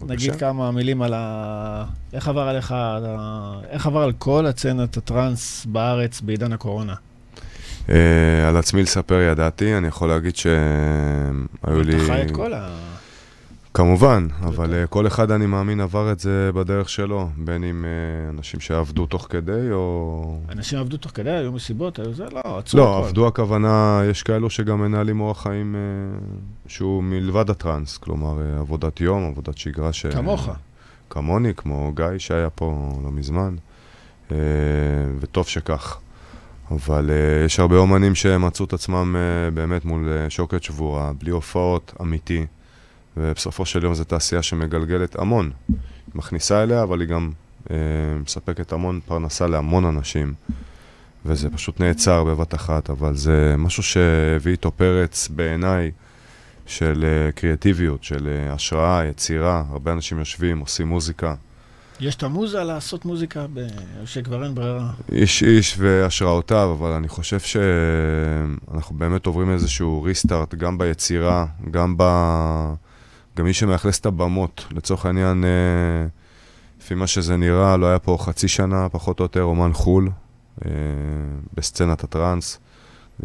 נגיד 0.02 0.30
בבקשה. 0.30 0.40
כמה 0.40 0.72
מילים 0.72 1.02
על 1.02 1.14
ה... 1.16 1.86
איך 2.14 2.28
עבר 2.28 2.48
עליך, 2.48 2.72
ה- 2.72 3.60
איך 3.70 3.86
עבר 3.88 4.02
על 4.02 4.12
כל 4.12 4.46
הצנת 4.46 4.98
הטראנס 4.98 5.66
בארץ 5.66 6.22
בעידן 6.22 6.54
הקורונה? 6.54 6.94
אה, 7.90 8.48
על 8.48 8.58
עצמי 8.58 8.84
לספר 8.84 9.22
ידעתי, 9.22 9.78
אני 9.78 9.88
יכול 9.88 10.10
להגיד 10.10 10.36
שהיו 10.36 11.84
לי... 11.84 11.96
אתה 11.96 12.06
חי 12.06 12.22
את 12.22 12.32
כל 12.32 12.54
ה... 12.54 12.70
כמובן, 13.76 14.28
אבל 14.42 14.74
אה, 14.74 14.88
כל 14.88 15.08
אחד, 15.08 15.32
אני 15.32 15.46
מאמין, 15.46 15.80
עבר 15.80 16.12
את 16.12 16.20
זה 16.20 16.52
בדרך 16.54 16.90
שלו, 16.90 17.30
בין 17.38 17.64
אם 17.64 17.86
אה, 17.86 18.30
אנשים 18.30 18.60
שעבדו 18.60 19.06
תוך 19.06 19.28
כדי, 19.30 19.72
או... 19.72 20.40
אנשים 20.50 20.80
עבדו 20.80 20.98
תוך 20.98 21.12
כדי, 21.16 21.30
היו 21.30 21.52
מסיבות, 21.52 22.00
היו 22.00 22.14
זה, 22.14 22.26
לא, 22.32 22.58
עצרו 22.58 22.80
לא, 22.80 22.98
הכל. 22.98 23.08
עבדו 23.08 23.28
הכוונה, 23.28 24.02
יש 24.10 24.24
כאלו 24.24 24.50
שגם 24.50 24.80
מנהלים 24.80 25.22
אורח 25.22 25.44
חיים 25.44 25.76
אה, 25.76 26.20
שהוא 26.68 27.04
מלבד 27.04 27.50
הטראנס, 27.50 27.98
כלומר 27.98 28.60
עבודת 28.60 29.02
יום, 29.02 29.28
עבודת 29.28 29.58
שגרה 29.58 29.94
ש... 29.94 30.06
כמוך. 30.06 30.50
כמוני, 31.10 31.54
כמו 31.54 31.92
גיא 31.96 32.06
שהיה 32.18 32.50
פה 32.50 32.92
לא 33.04 33.12
מזמן, 33.12 33.56
וטוב 35.20 35.48
שכך. 35.48 36.00
אבל 36.72 37.12
אה, 37.12 37.46
יש 37.46 37.60
הרבה 37.60 37.78
אומנים 37.78 38.16
שמצאו 38.16 38.66
את 38.66 38.74
עצמם 38.74 39.16
אה, 39.16 39.52
באמת 39.52 39.86
מול 39.86 40.10
אה, 40.10 40.30
שוקת 40.30 40.64
שבורה, 40.64 41.12
בלי 41.20 41.32
הופעות 41.32 41.94
אמיתי, 42.02 42.46
ובסופו 43.18 43.66
של 43.66 43.84
יום 43.84 43.94
זו 43.94 44.04
תעשייה 44.04 44.42
שמגלגלת 44.42 45.20
המון. 45.20 45.52
היא 45.68 45.76
מכניסה 46.16 46.64
אליה, 46.64 46.84
אבל 46.84 47.02
היא 47.02 47.10
גם 47.10 47.32
אה, 47.72 47.76
מספקת 48.24 48.72
המון 48.72 49.00
פרנסה 49.06 49.48
להמון 49.48 49.86
אנשים. 49.86 50.34
וזה 51.26 51.50
פשוט 51.50 51.80
נעצר 51.80 52.24
בבת 52.24 52.54
אחת, 52.54 52.90
אבל 52.90 53.16
זה 53.16 53.56
משהו 53.58 53.84
שהביא 53.84 54.52
איתו 54.52 54.72
פרץ 54.72 55.28
בעיניי 55.28 55.92
של 56.66 57.06
אה, 57.08 57.32
קריאטיביות, 57.32 58.04
של 58.04 58.28
אה, 58.28 58.54
השראה, 58.54 59.06
יצירה. 59.06 59.64
הרבה 59.70 59.92
אנשים 59.92 60.20
יושבים, 60.20 60.60
עושים 60.60 60.88
מוזיקה. 60.88 61.36
יש 62.00 62.16
את 62.16 62.24
המוזה 62.24 62.64
לעשות 62.64 63.06
מוזיקה, 63.06 63.46
ב... 63.54 63.68
שכבר 64.06 64.44
אין 64.44 64.56
ברירה. 64.56 64.90
איש 65.12 65.44
איש 65.44 65.76
והשראותיו, 65.78 66.76
אבל 66.80 66.92
אני 66.92 67.08
חושב 67.08 67.40
שאנחנו 67.40 68.96
באמת 68.96 69.26
עוברים 69.26 69.52
איזשהו 69.52 70.04
ריסטארט, 70.04 70.56
גם 70.56 70.78
ביצירה, 70.78 71.46
גם 71.72 71.94
ב... 71.98 72.04
גם 73.38 73.46
מי 73.46 73.54
שמאכלס 73.54 74.00
את 74.00 74.06
הבמות. 74.06 74.66
לצורך 74.72 75.06
העניין, 75.06 75.44
אה, 75.44 76.08
לפי 76.82 76.96
מה 76.96 77.08
שזה 77.08 77.38
נראה, 77.38 77.78
לא 77.78 77.86
היה 77.86 78.00
פה 78.00 78.18
חצי 78.20 78.48
שנה, 78.48 78.90
פחות 78.90 79.20
או 79.20 79.26
יותר, 79.26 79.42
אומן 79.42 79.74
חו"ל, 79.74 80.10
אה, 80.66 80.72
בסצנת 81.54 82.04
הטראנס. 82.04 82.60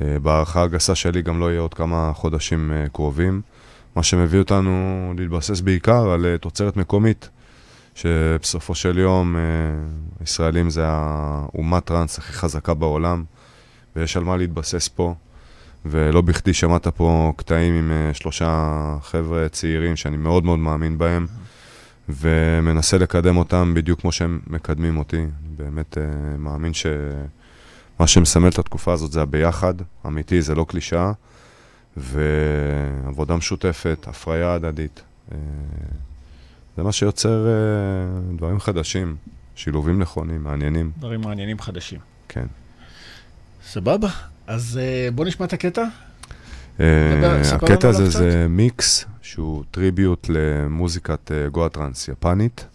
אה, 0.00 0.18
בהערכה 0.18 0.62
הגסה 0.62 0.94
שלי 0.94 1.22
גם 1.22 1.40
לא 1.40 1.50
יהיה 1.50 1.60
עוד 1.60 1.74
כמה 1.74 2.12
חודשים 2.14 2.72
קרובים. 2.92 3.40
מה 3.96 4.02
שמביא 4.02 4.38
אותנו 4.38 5.14
להתבסס 5.18 5.60
בעיקר 5.60 6.10
על 6.10 6.36
תוצרת 6.40 6.76
מקומית. 6.76 7.28
שבסופו 7.94 8.74
של 8.74 8.98
יום 8.98 9.36
ישראלים 10.22 10.70
זה 10.70 10.84
האומת 10.86 11.84
טראנס 11.84 12.18
הכי 12.18 12.32
חזקה 12.32 12.74
בעולם, 12.74 13.24
ויש 13.96 14.16
על 14.16 14.24
מה 14.24 14.36
להתבסס 14.36 14.88
פה. 14.88 15.14
ולא 15.84 16.20
בכדי 16.20 16.54
שמעת 16.54 16.86
פה 16.88 17.32
קטעים 17.36 17.74
עם 17.74 17.92
אה, 17.92 18.14
שלושה 18.14 18.96
חבר'ה 19.02 19.48
צעירים 19.48 19.96
שאני 19.96 20.16
מאוד 20.16 20.44
מאוד 20.44 20.58
מאמין 20.58 20.98
בהם, 20.98 21.26
ומנסה 22.08 22.98
לקדם 22.98 23.36
אותם 23.36 23.74
בדיוק 23.74 24.00
כמו 24.00 24.12
שהם 24.12 24.40
מקדמים 24.46 24.98
אותי. 24.98 25.16
אני 25.16 25.28
באמת 25.56 25.98
אה, 25.98 26.36
מאמין 26.38 26.72
שמה 26.74 28.06
שמסמל 28.06 28.48
את 28.48 28.58
התקופה 28.58 28.92
הזאת 28.92 29.12
זה 29.12 29.22
הביחד, 29.22 29.74
אמיתי, 30.06 30.42
זה 30.42 30.54
לא 30.54 30.64
קלישאה, 30.68 31.12
ועבודה 31.96 33.36
משותפת, 33.36 34.04
הפריה 34.06 34.54
הדדית. 34.54 35.02
אה, 35.32 35.38
זה 36.76 36.82
מה 36.82 36.92
שיוצר 36.92 37.46
דברים 38.36 38.60
חדשים, 38.60 39.16
שילובים 39.54 39.98
נכונים, 39.98 40.42
מעניינים, 40.42 40.90
דברים 40.98 41.20
מעניינים 41.20 41.58
חדשים. 41.58 41.98
כן. 42.28 42.46
סבבה, 43.66 44.08
אז 44.50 44.80
אה, 44.82 45.10
בוא 45.10 45.24
נשמע 45.24 45.46
את 45.46 45.52
הקטע. 45.52 45.84
אה, 46.80 47.40
הקטע 47.52 47.88
הזה 47.88 48.10
זה 48.10 48.46
מיקס 48.48 49.04
שהוא 49.22 49.64
טריביוט 49.70 50.26
למוזיקת 50.28 51.32
אה, 51.32 51.48
גואה 51.48 51.68
טראנס 51.68 52.08
יפנית. 52.08 52.66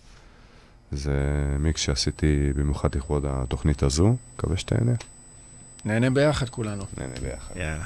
זה 0.91 1.11
מיקס 1.59 1.81
שעשיתי 1.81 2.53
במיוחד 2.55 2.95
לכבוד 2.95 3.25
התוכנית 3.27 3.83
הזו, 3.83 4.15
מקווה 4.35 4.57
שתהנה. 4.57 4.91
נהנה 5.85 6.09
ביחד 6.09 6.49
כולנו. 6.49 6.83
נהנה 6.97 7.13
ביחד. 7.21 7.57
יאללה.「 7.57 7.85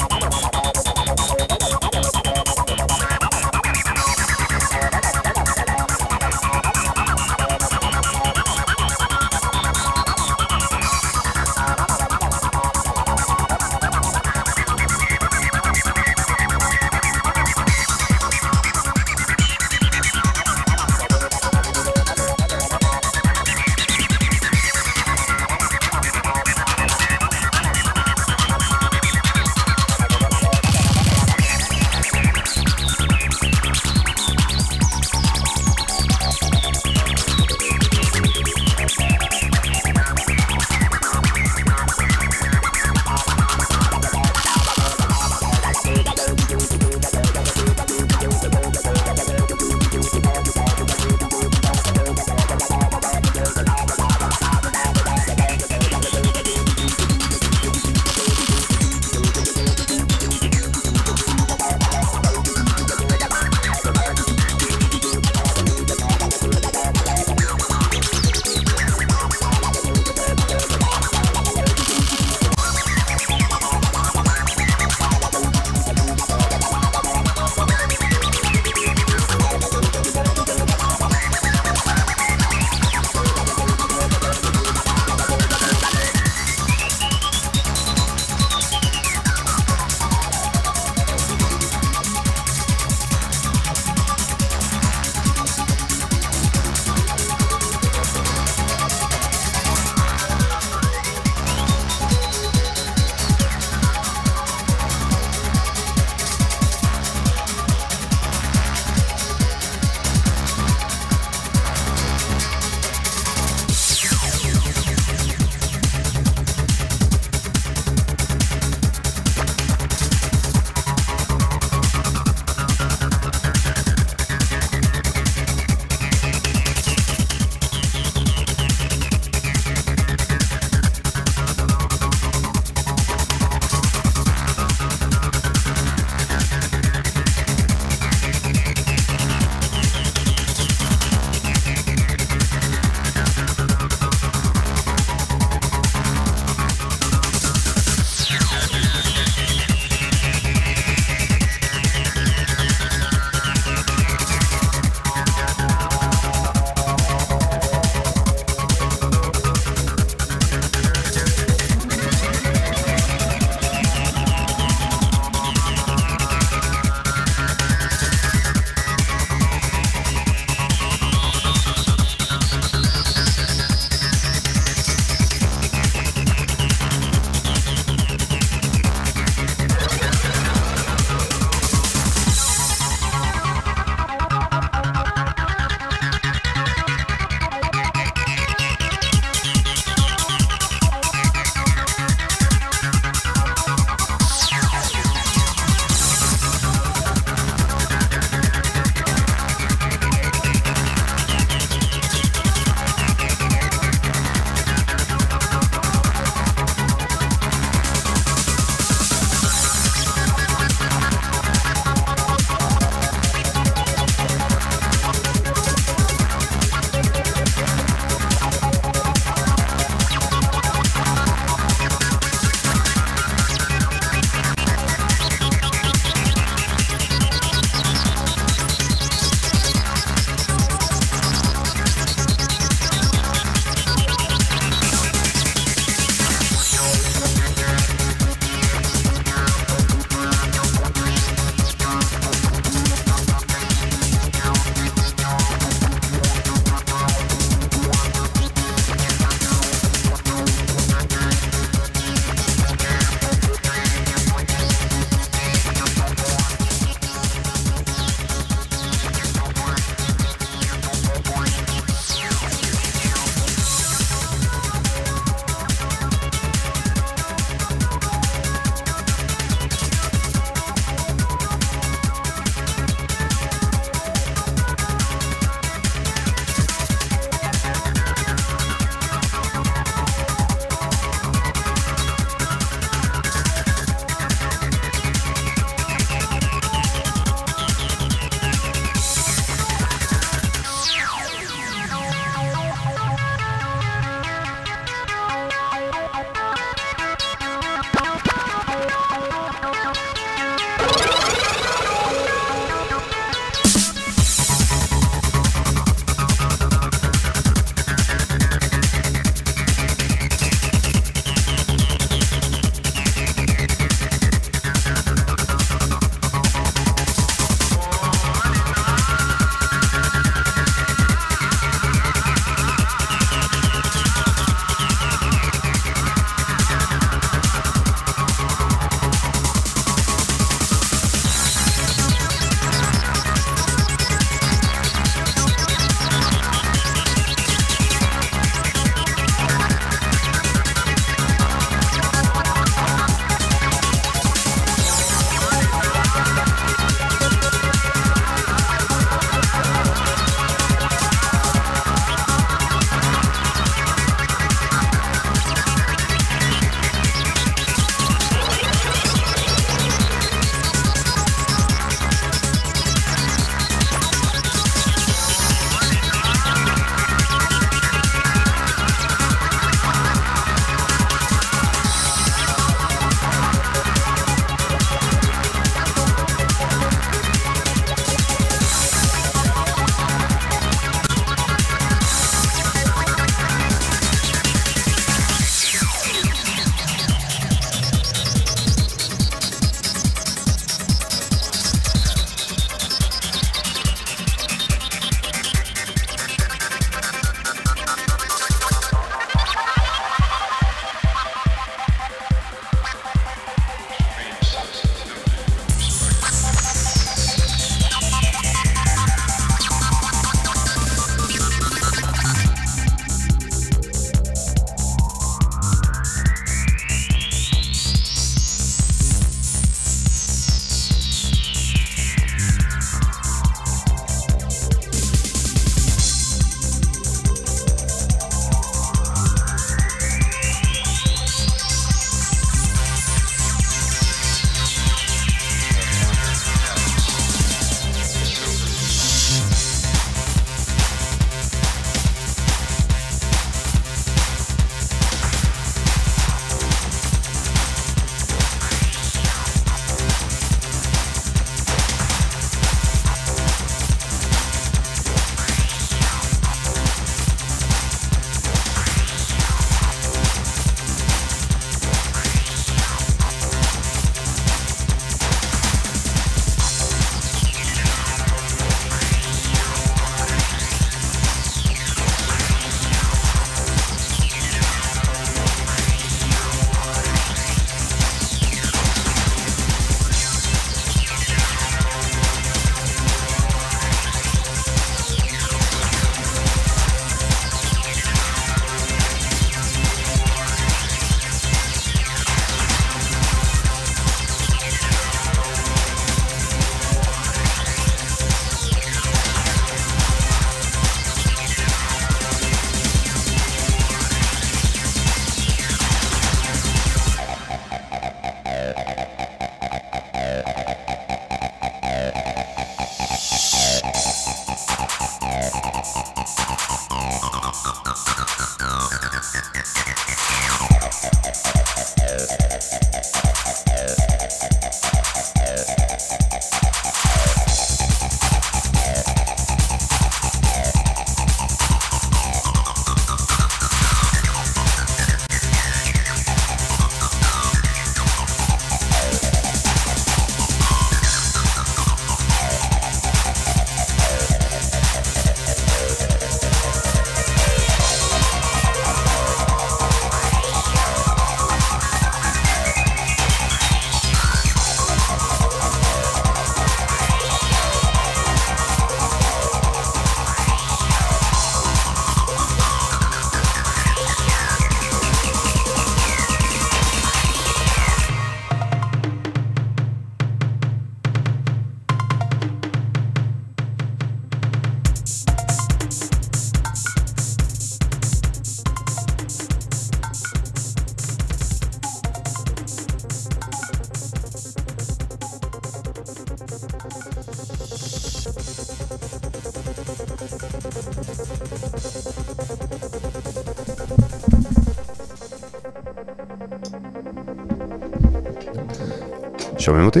שומעים 599.62 599.86
אותי? 599.86 600.00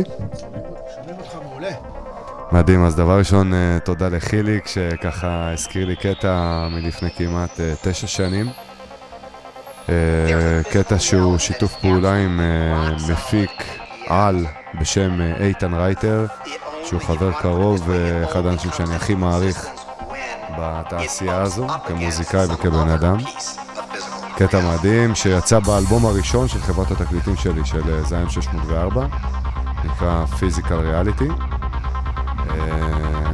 שומעים 0.94 1.16
אותך 1.18 1.34
מעולה. 1.44 1.70
מדהים, 2.52 2.84
אז 2.84 2.96
דבר 2.96 3.18
ראשון, 3.18 3.54
אה, 3.54 3.78
תודה 3.84 4.08
לחיליק, 4.08 4.66
שככה 4.66 5.52
הזכיר 5.52 5.86
לי 5.86 5.96
קטע 5.96 6.66
מלפני 6.70 7.10
כמעט 7.16 7.60
אה, 7.60 7.72
תשע 7.82 8.06
שנים. 8.06 8.46
אה, 9.88 10.60
קטע 10.70 10.98
שהוא 10.98 11.38
שיתוף 11.38 11.74
פעולה 11.80 12.14
עם 12.14 12.40
מפיק 13.08 13.50
על 14.06 14.46
בשם 14.80 15.20
איתן 15.40 15.74
רייטר, 15.74 16.26
שהוא 16.84 17.00
חבר 17.00 17.32
קרוב 17.32 17.88
ואחד 17.88 18.46
האנשים 18.46 18.70
שאני 18.76 18.94
הכי 18.94 19.14
מעריך 19.14 19.66
בתעשייה 20.58 21.40
הזו, 21.40 21.66
כמוזיקאי 21.86 22.46
וכבן 22.54 22.88
אדם. 22.88 23.16
קטע 24.36 24.60
מדהים 24.74 25.14
שיצא 25.14 25.58
באלבום 25.58 26.06
הראשון 26.06 26.48
של 26.48 26.58
חברת 26.58 26.90
התקליטים 26.90 27.36
שלי, 27.36 27.64
של 27.64 28.04
זיין 28.04 28.30
604, 28.30 29.06
נקרא 29.84 30.26
Physical 30.26 30.74
Reality. 30.74 31.28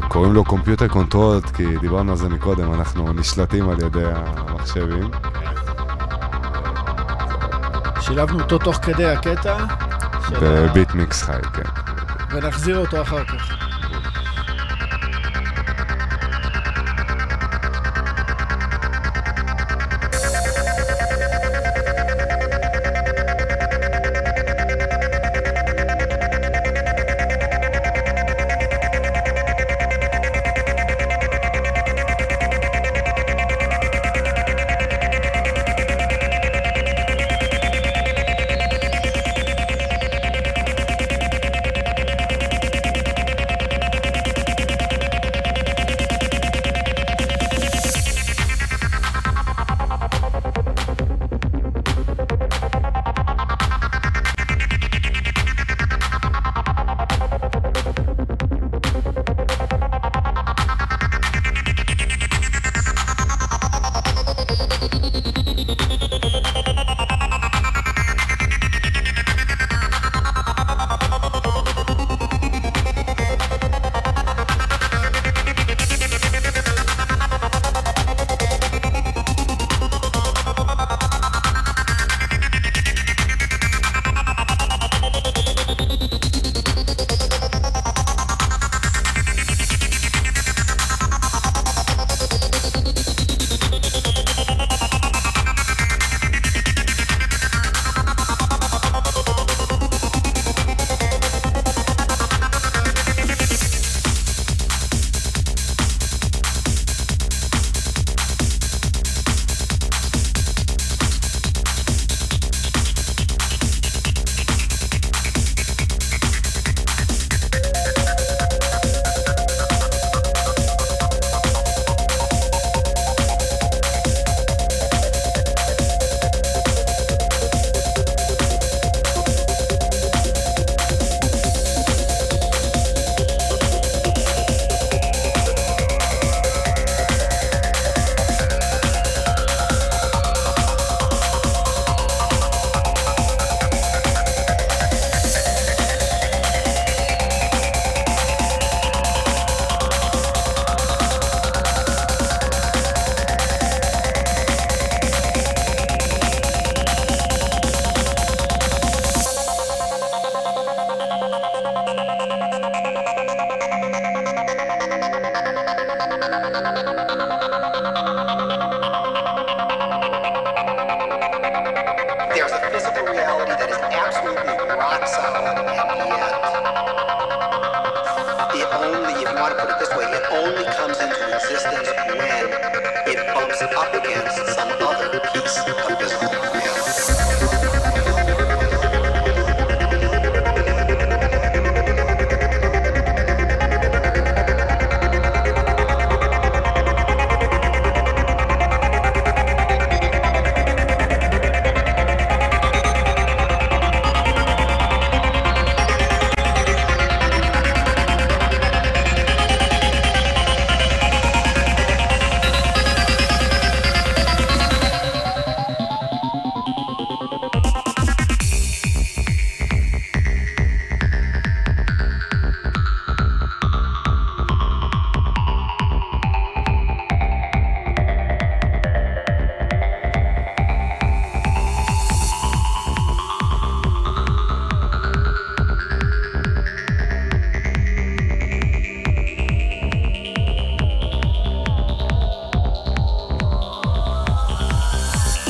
קוראים 0.08 0.32
לו 0.32 0.44
Computer 0.44 0.88
Controlled, 0.88 1.44
כי 1.44 1.78
דיברנו 1.78 2.12
על 2.12 2.18
זה 2.18 2.28
מקודם, 2.28 2.74
אנחנו 2.74 3.12
נשלטים 3.12 3.68
על 3.68 3.80
ידי 3.80 4.04
המחשבים. 4.04 5.10
שילבנו 8.00 8.40
אותו 8.40 8.58
תוך 8.58 8.76
כדי 8.76 9.04
הקטע. 9.04 9.64
בביטמיקס 10.42 11.22
חי, 11.22 11.38
כן. 11.52 11.62
ונחזיר 12.30 12.78
אותו 12.78 13.02
אחר 13.02 13.24
כך. 13.24 13.57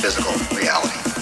physical 0.00 0.32
reality. 0.56 1.17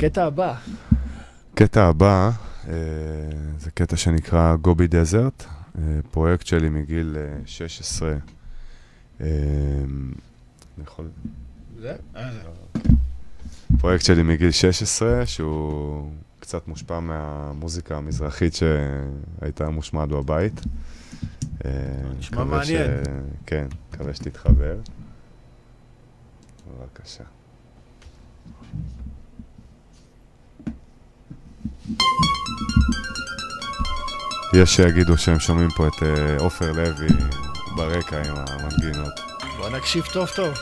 הקטע 0.00 0.24
הבא. 0.24 0.54
הקטע 1.52 1.86
הבא, 1.86 2.30
אה, 2.68 2.74
זה 3.58 3.70
קטע 3.70 3.96
שנקרא 3.96 4.56
גובי 4.56 4.86
דזרט, 4.86 5.44
אה, 5.78 5.82
פרויקט 6.10 6.46
שלי 6.46 6.68
מגיל 6.68 7.16
אה, 7.18 7.38
16. 7.46 8.10
אה, 9.20 9.26
אני 9.26 10.84
יכול... 10.84 11.08
זה? 11.78 11.96
פרויקט 13.80 14.04
שלי 14.04 14.22
מגיל 14.22 14.50
16, 14.50 15.26
שהוא 15.26 16.10
קצת 16.40 16.68
מושפע 16.68 17.00
מהמוזיקה 17.00 17.96
המזרחית 17.96 18.54
שהייתה 18.54 19.70
מושמעת 19.70 20.08
בבית. 20.08 20.60
נשמע 22.18 22.44
מעניין. 22.44 22.64
ש... 22.64 23.08
כן, 23.46 23.66
מקווה 23.90 24.14
שתתחבר. 24.14 24.76
בבקשה. 26.78 27.24
יש 34.62 34.76
שיגידו 34.76 35.18
שהם 35.18 35.40
שומעים 35.40 35.70
פה 35.70 35.88
את 35.88 36.02
אה, 36.02 36.36
עופר 36.38 36.72
לוי 36.72 37.08
ברקע 37.76 38.18
עם 38.18 38.34
המנגינות. 38.36 39.20
בוא 39.56 39.68
נקשיב 39.68 40.04
טוב 40.12 40.28
טוב. 40.36 40.54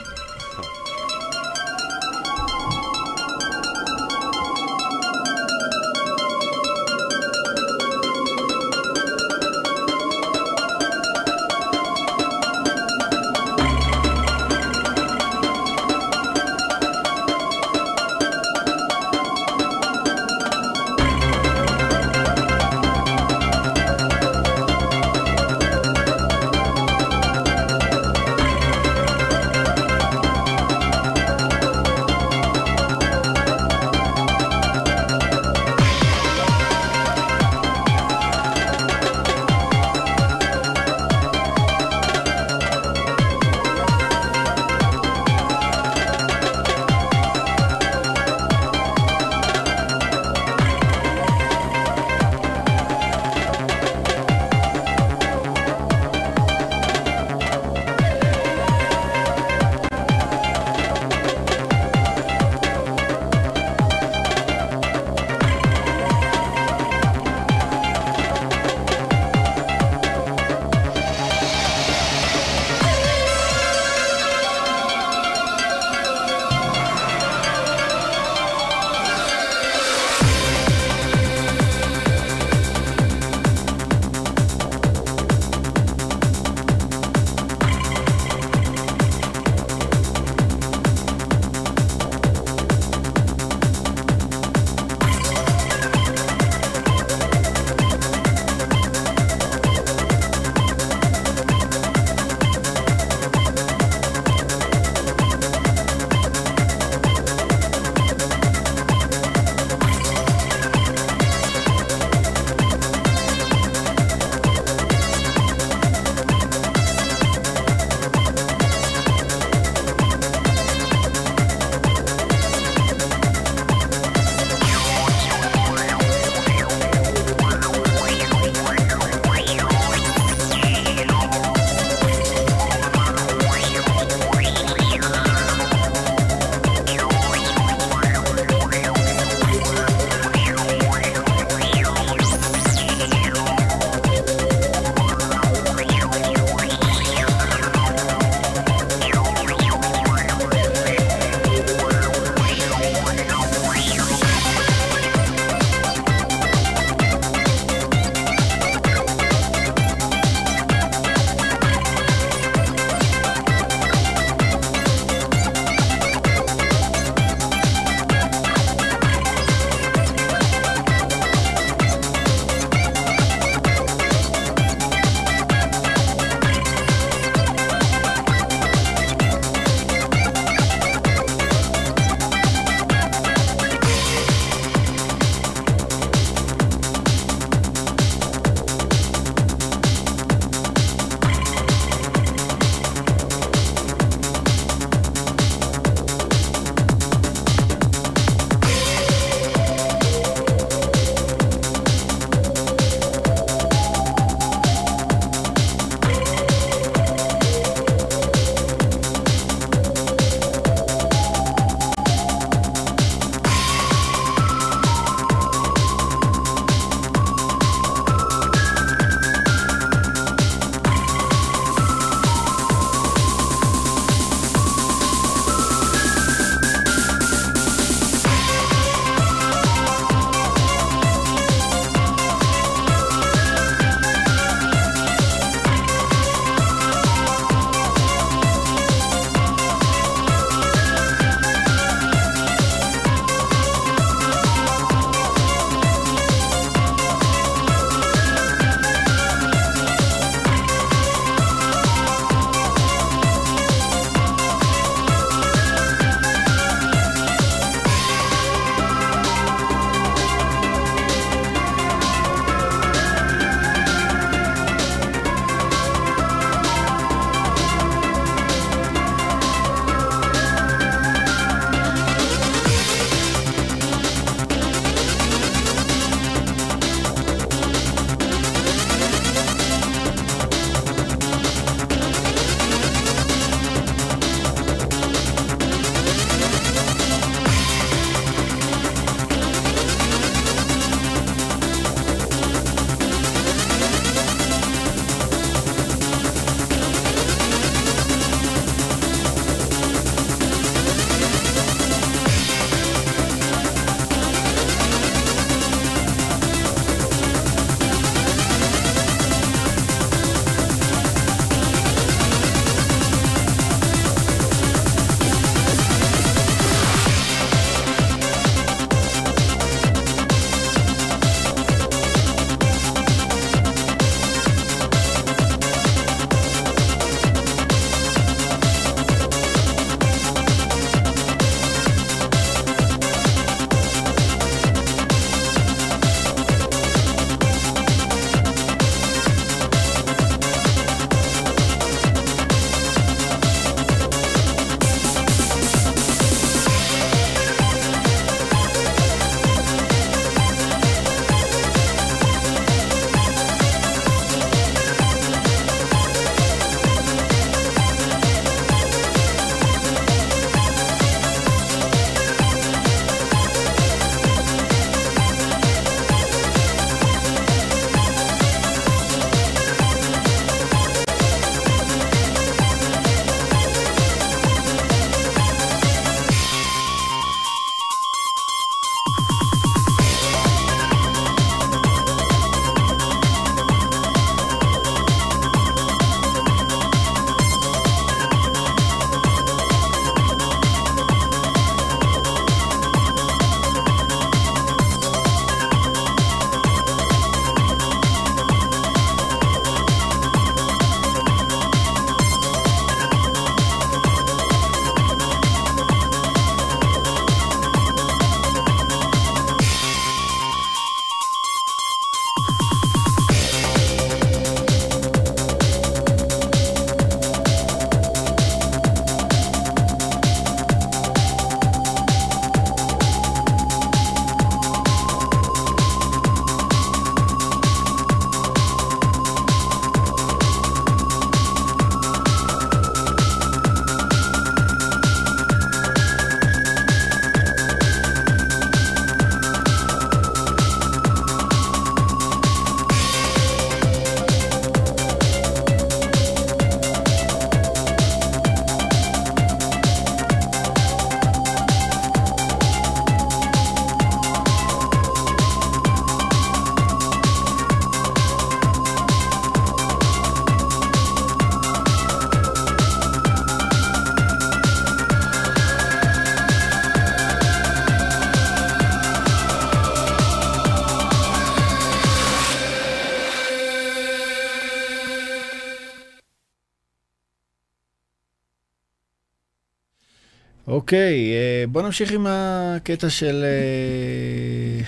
אוקיי, 480.89 481.33
אה, 481.33 481.65
בוא 481.69 481.83
נמשיך 481.83 482.13
עם 482.13 482.27
הקטע 482.29 483.11
של... 483.11 483.45
אה, 483.45 484.85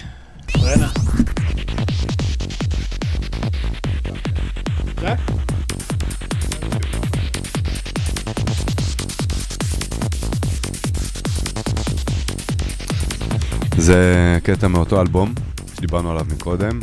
רנה. 0.62 0.88
רק? 5.02 5.18
זה 13.78 14.38
קטע 14.42 14.68
מאותו 14.68 15.00
אלבום 15.00 15.34
שדיברנו 15.76 16.10
עליו 16.10 16.26
מקודם. 16.32 16.80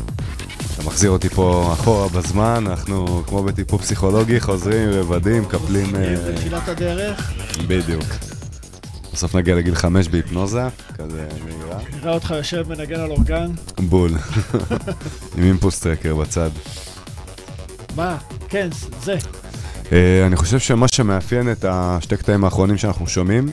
אתה 0.74 0.84
מחזיר 0.86 1.10
אותי 1.10 1.30
פה 1.30 1.70
אחורה 1.74 2.10
בזמן, 2.10 2.64
אנחנו 2.68 3.24
כמו 3.28 3.44
בטיפול 3.44 3.80
פסיכולוגי, 3.80 4.40
חוזרים, 4.40 4.90
רבדים, 4.90 5.42
מקפלים... 5.44 5.96
אה, 5.96 6.16
בתחילת 6.32 6.68
הדרך. 6.68 7.34
בדיוק. 7.68 8.04
בסוף 9.18 9.36
נגיע 9.36 9.56
לגיל 9.56 9.76
חמש 9.76 10.08
בהיפנוזה, 10.08 10.68
כזה 10.94 11.28
מהירה. 11.46 11.80
נראה 11.94 12.14
אותך 12.14 12.34
יושב 12.38 12.70
מנגן 12.70 13.00
על 13.00 13.12
אורגן. 13.12 13.52
בול. 13.80 14.12
עם 15.38 15.44
אימפוס 15.44 15.80
טרקר 15.80 16.16
בצד. 16.16 16.50
מה? 17.96 18.18
כן, 18.50 18.70
זה. 19.04 19.18
אה, 19.92 20.28
אני 20.28 20.36
חושב 20.36 20.60
שמה 20.60 20.88
שמאפיין 20.88 21.52
את 21.52 21.66
השתי 21.70 22.18
קטעים 22.18 22.44
האחרונים 22.44 22.78
שאנחנו 22.78 23.08
שומעים, 23.08 23.50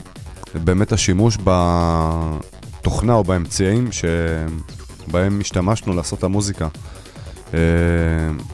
זה 0.53 0.59
באמת 0.59 0.91
השימוש 0.91 1.37
בתוכנה 1.43 3.13
או 3.13 3.23
באמצעים 3.23 3.89
שבהם 3.91 5.39
השתמשנו 5.41 5.93
לעשות 5.93 6.19
את 6.19 6.23
המוזיקה. 6.23 6.67
אה, 7.53 7.59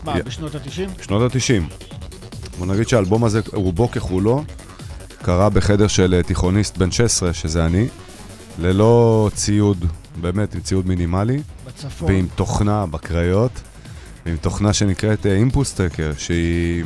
מה, 0.03 0.13
בשנות 0.25 0.55
ה-90? 0.55 1.03
שנות 1.03 1.35
ה-90. 1.35 1.85
בוא 2.57 2.65
נגיד 2.65 2.87
שהאלבום 2.87 3.23
הזה, 3.23 3.41
רובו 3.53 3.91
ככולו, 3.91 4.43
קרה 5.21 5.49
בחדר 5.49 5.87
של 5.87 6.13
אה, 6.13 6.23
תיכוניסט 6.23 6.77
בן 6.77 6.91
16, 6.91 7.33
שזה 7.33 7.65
אני, 7.65 7.87
ללא 8.59 9.29
ציוד, 9.33 9.85
באמת 10.21 10.55
עם 10.55 10.61
ציוד 10.61 10.87
מינימלי. 10.87 11.41
בצפון. 11.67 12.11
ועם 12.11 12.27
תוכנה 12.35 12.85
בקריות, 12.85 13.51
ועם 14.25 14.37
תוכנה 14.37 14.73
שנקראת 14.73 15.25
אימפוסטקר, 15.25 16.11
שהיא 16.17 16.83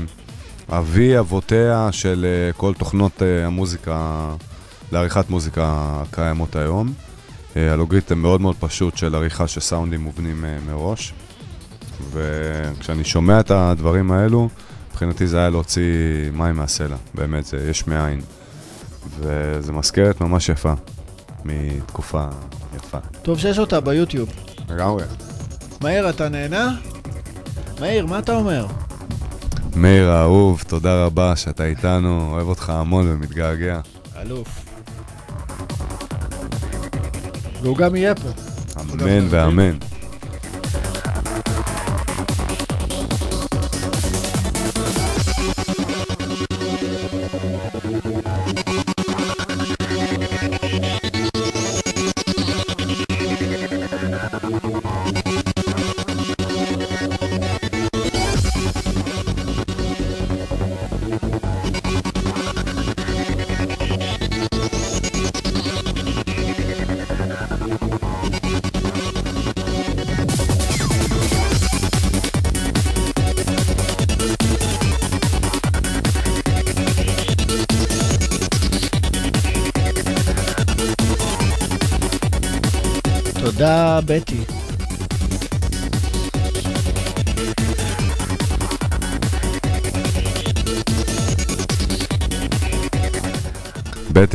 אבי 0.69 1.19
אבותיה 1.19 1.89
של 1.91 2.25
אה, 2.25 2.53
כל 2.53 2.73
תוכנות 2.73 3.21
המוזיקה, 3.45 4.29
לעריכת 4.91 5.29
מוזיקה 5.29 5.63
הקיימות 6.01 6.55
היום. 6.55 6.93
אלגוריתם 7.57 8.19
מאוד 8.19 8.41
מאוד 8.41 8.55
פשוט 8.59 8.97
של 8.97 9.15
עריכה 9.15 9.47
של 9.47 9.61
סאונדים 9.61 10.01
מובנים 10.01 10.45
מראש. 10.67 11.13
וכשאני 12.11 13.03
שומע 13.03 13.39
את 13.39 13.51
הדברים 13.51 14.11
האלו, 14.11 14.49
מבחינתי 14.95 15.27
זה 15.27 15.37
היה 15.37 15.49
להוציא 15.49 15.83
מים 16.33 16.55
מהסלע, 16.55 16.95
באמת, 17.13 17.45
זה 17.45 17.67
יש 17.69 17.87
מאין. 17.87 18.21
וזה 19.19 19.71
מזכרת 19.71 20.21
ממש 20.21 20.49
יפה, 20.49 20.73
מתקופה 21.45 22.27
יפה. 22.75 22.97
טוב 23.21 23.39
שיש 23.39 23.59
אותה 23.59 23.79
ביוטיוב. 23.79 24.29
לגמרי. 24.69 25.03
מאיר, 25.81 26.09
אתה 26.09 26.29
נהנה? 26.29 26.75
מאיר, 27.79 28.05
מה 28.05 28.19
אתה 28.19 28.35
אומר? 28.35 28.65
מאיר 29.75 30.11
האהוב, 30.11 30.63
תודה 30.67 31.05
רבה 31.05 31.35
שאתה 31.35 31.65
איתנו, 31.65 32.29
אוהב 32.31 32.47
אותך 32.47 32.69
המון 32.69 33.05
ומתגעגע. 33.07 33.79
אלוף. 34.21 34.65
והוא 37.61 37.77
גם 37.77 37.95
יהיה 37.95 38.15
פה. 38.15 38.29
אמן 38.81 39.27
ואמן. 39.29 39.77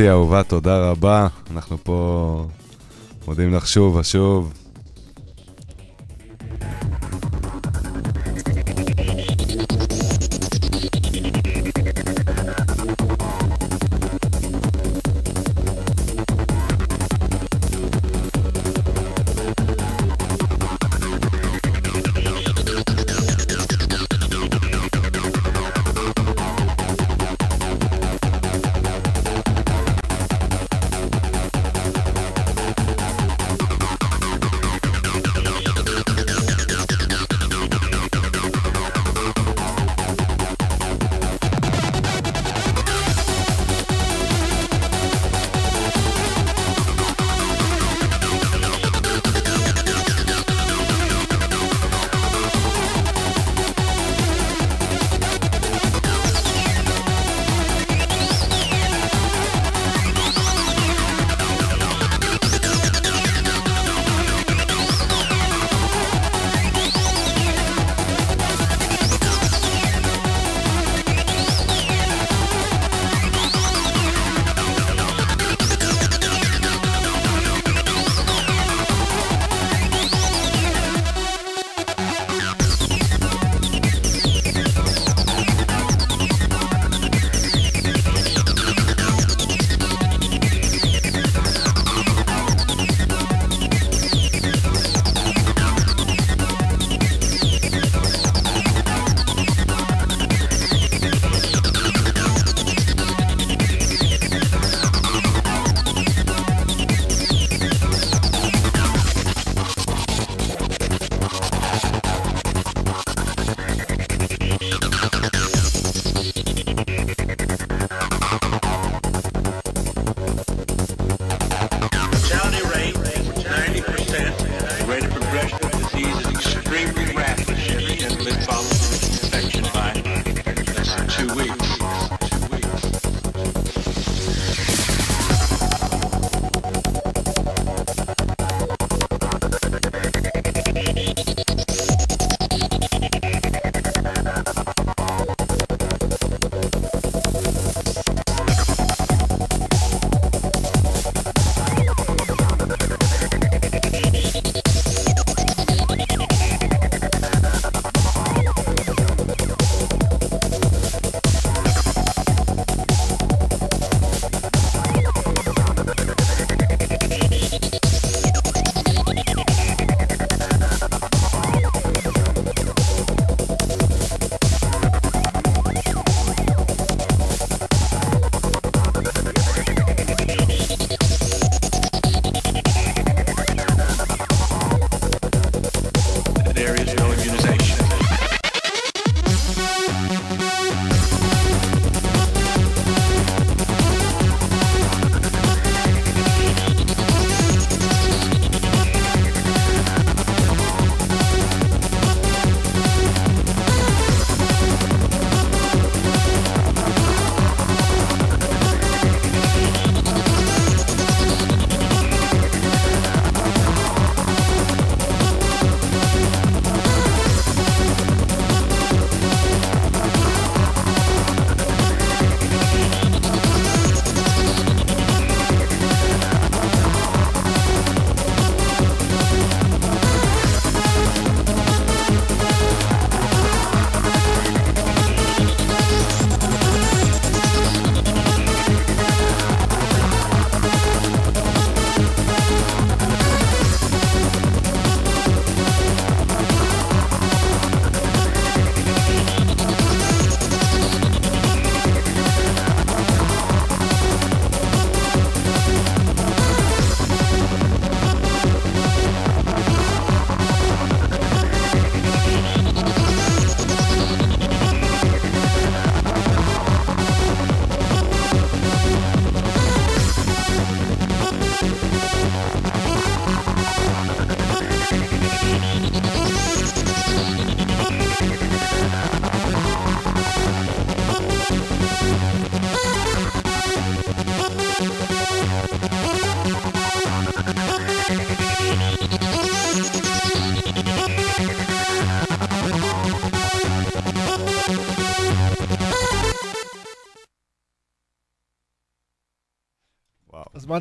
אהובה, 0.09 0.43
תודה 0.43 0.91
רבה. 0.91 1.27
אנחנו 1.51 1.77
פה 1.83 2.47
מודים 3.27 3.55
לך 3.55 3.67
שוב 3.67 3.97
ושוב. 3.97 4.53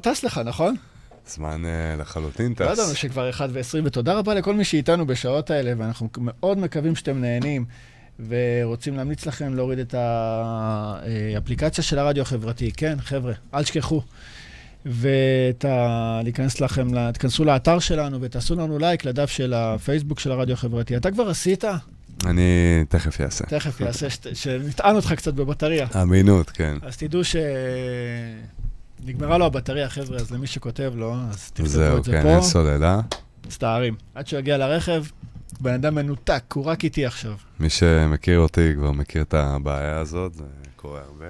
הזמן 0.08 0.14
טס 0.14 0.24
לך, 0.24 0.42
נכון? 0.46 0.76
זמן 1.28 1.62
uh, 1.66 2.02
לחלוטין 2.02 2.54
טס. 2.54 2.62
לא 2.62 2.72
ידענו 2.72 2.96
שכבר 2.96 3.30
1 3.30 3.50
ו-20, 3.54 3.82
ותודה 3.84 4.14
רבה 4.14 4.34
לכל 4.34 4.54
מי 4.54 4.64
שאיתנו 4.64 5.08
בשעות 5.08 5.52
האלה, 5.52 5.74
ואנחנו 5.78 6.10
מאוד 6.18 6.58
מקווים 6.58 6.96
שאתם 6.96 7.22
נהנים, 7.22 7.66
ורוצים 8.28 8.98
להמליץ 8.98 9.26
לכם 9.26 9.56
להוריד 9.56 9.80
את 9.80 9.96
האפליקציה 9.98 11.84
של 11.84 12.00
הרדיו 12.00 12.22
החברתי. 12.22 12.72
כן, 12.72 12.98
חבר'ה, 13.02 13.34
אל 13.54 13.64
תשכחו. 13.64 14.02
ולהיכנס 14.86 16.62
לכם, 16.62 17.12
תכנסו 17.12 17.46
לאתר 17.46 17.80
שלנו 17.80 18.22
ותעשו 18.22 18.56
לנו 18.56 18.80
לייק 18.80 19.06
לדף 19.06 19.30
של 19.30 19.54
הפייסבוק 19.54 20.20
של 20.20 20.32
הרדיו 20.32 20.54
החברתי. 20.54 20.98
אתה 20.98 21.12
כבר 21.12 21.30
עשית? 21.30 21.64
אני 22.26 22.84
תכף 22.90 23.22
אעשה. 23.22 23.46
תכף 23.46 23.82
אעשה, 23.82 24.08
שנטען 24.34 24.96
אותך 24.96 25.14
קצת 25.14 25.34
בבטריה. 25.34 25.88
אמינות, 26.02 26.50
כן. 26.50 26.78
אז 26.82 26.98
תדעו 26.98 27.24
ש... 27.24 27.36
נגמרה 29.06 29.38
לו 29.38 29.46
הבטריה, 29.46 29.90
חבר'ה, 29.90 30.18
אז 30.18 30.32
למי 30.32 30.48
שכותב 30.48 30.94
לו, 30.96 31.16
אז 31.30 31.52
תכתבו 31.52 31.66
את 31.66 31.72
זה 31.72 31.92
פה. 31.92 32.02
זהו, 32.02 32.04
כן, 32.04 32.28
אין 32.28 32.42
סוללה. 32.42 33.02
מצטערים. 33.46 33.96
עד 34.16 34.28
שהוא 34.28 34.40
יגיע 34.40 34.58
לרכב, 34.58 35.04
בן 35.62 35.74
אדם 35.74 35.96
מנותק, 35.96 36.44
הוא 36.54 36.66
רק 36.66 36.84
איתי 36.84 37.06
עכשיו. 37.06 37.34
מי 37.60 37.70
שמכיר 37.70 38.40
אותי 38.40 38.74
כבר 38.76 38.92
מכיר 38.92 39.22
את 39.22 39.34
הבעיה 39.34 39.98
הזאת, 39.98 40.34
זה 40.34 40.44
קורה 40.76 41.02
הרבה. 41.02 41.26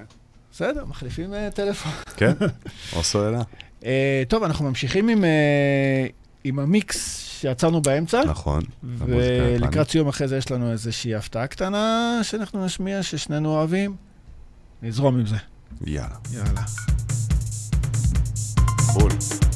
בסדר, 0.52 0.86
מחליפים 0.86 1.34
uh, 1.34 1.56
טלפון. 1.56 1.92
כן, 2.18 2.34
או 2.96 3.04
סוללה. 3.04 3.42
uh, 3.82 3.86
טוב, 4.28 4.44
אנחנו 4.44 4.66
ממשיכים 4.66 5.10
עם, 5.10 5.24
uh, 5.24 5.28
עם 6.44 6.60
המיקס 6.60 7.20
שיצרנו 7.40 7.82
באמצע. 7.82 8.24
נכון. 8.24 8.64
ולקראת 8.84 9.90
סיום 9.90 10.08
אחרי 10.08 10.28
זה 10.28 10.38
יש 10.38 10.52
לנו 10.52 10.72
איזושהי 10.72 11.16
הפתעה 11.16 11.48
קטנה 11.48 12.20
שאנחנו 12.24 12.66
נשמיע, 12.66 13.04
ששנינו 13.04 13.50
אוהבים. 13.50 13.96
נזרום 14.82 15.20
עם 15.20 15.26
זה. 15.26 15.38
יאללה. 15.86 16.16
יאללה. 16.34 16.62
בול. 18.94 19.49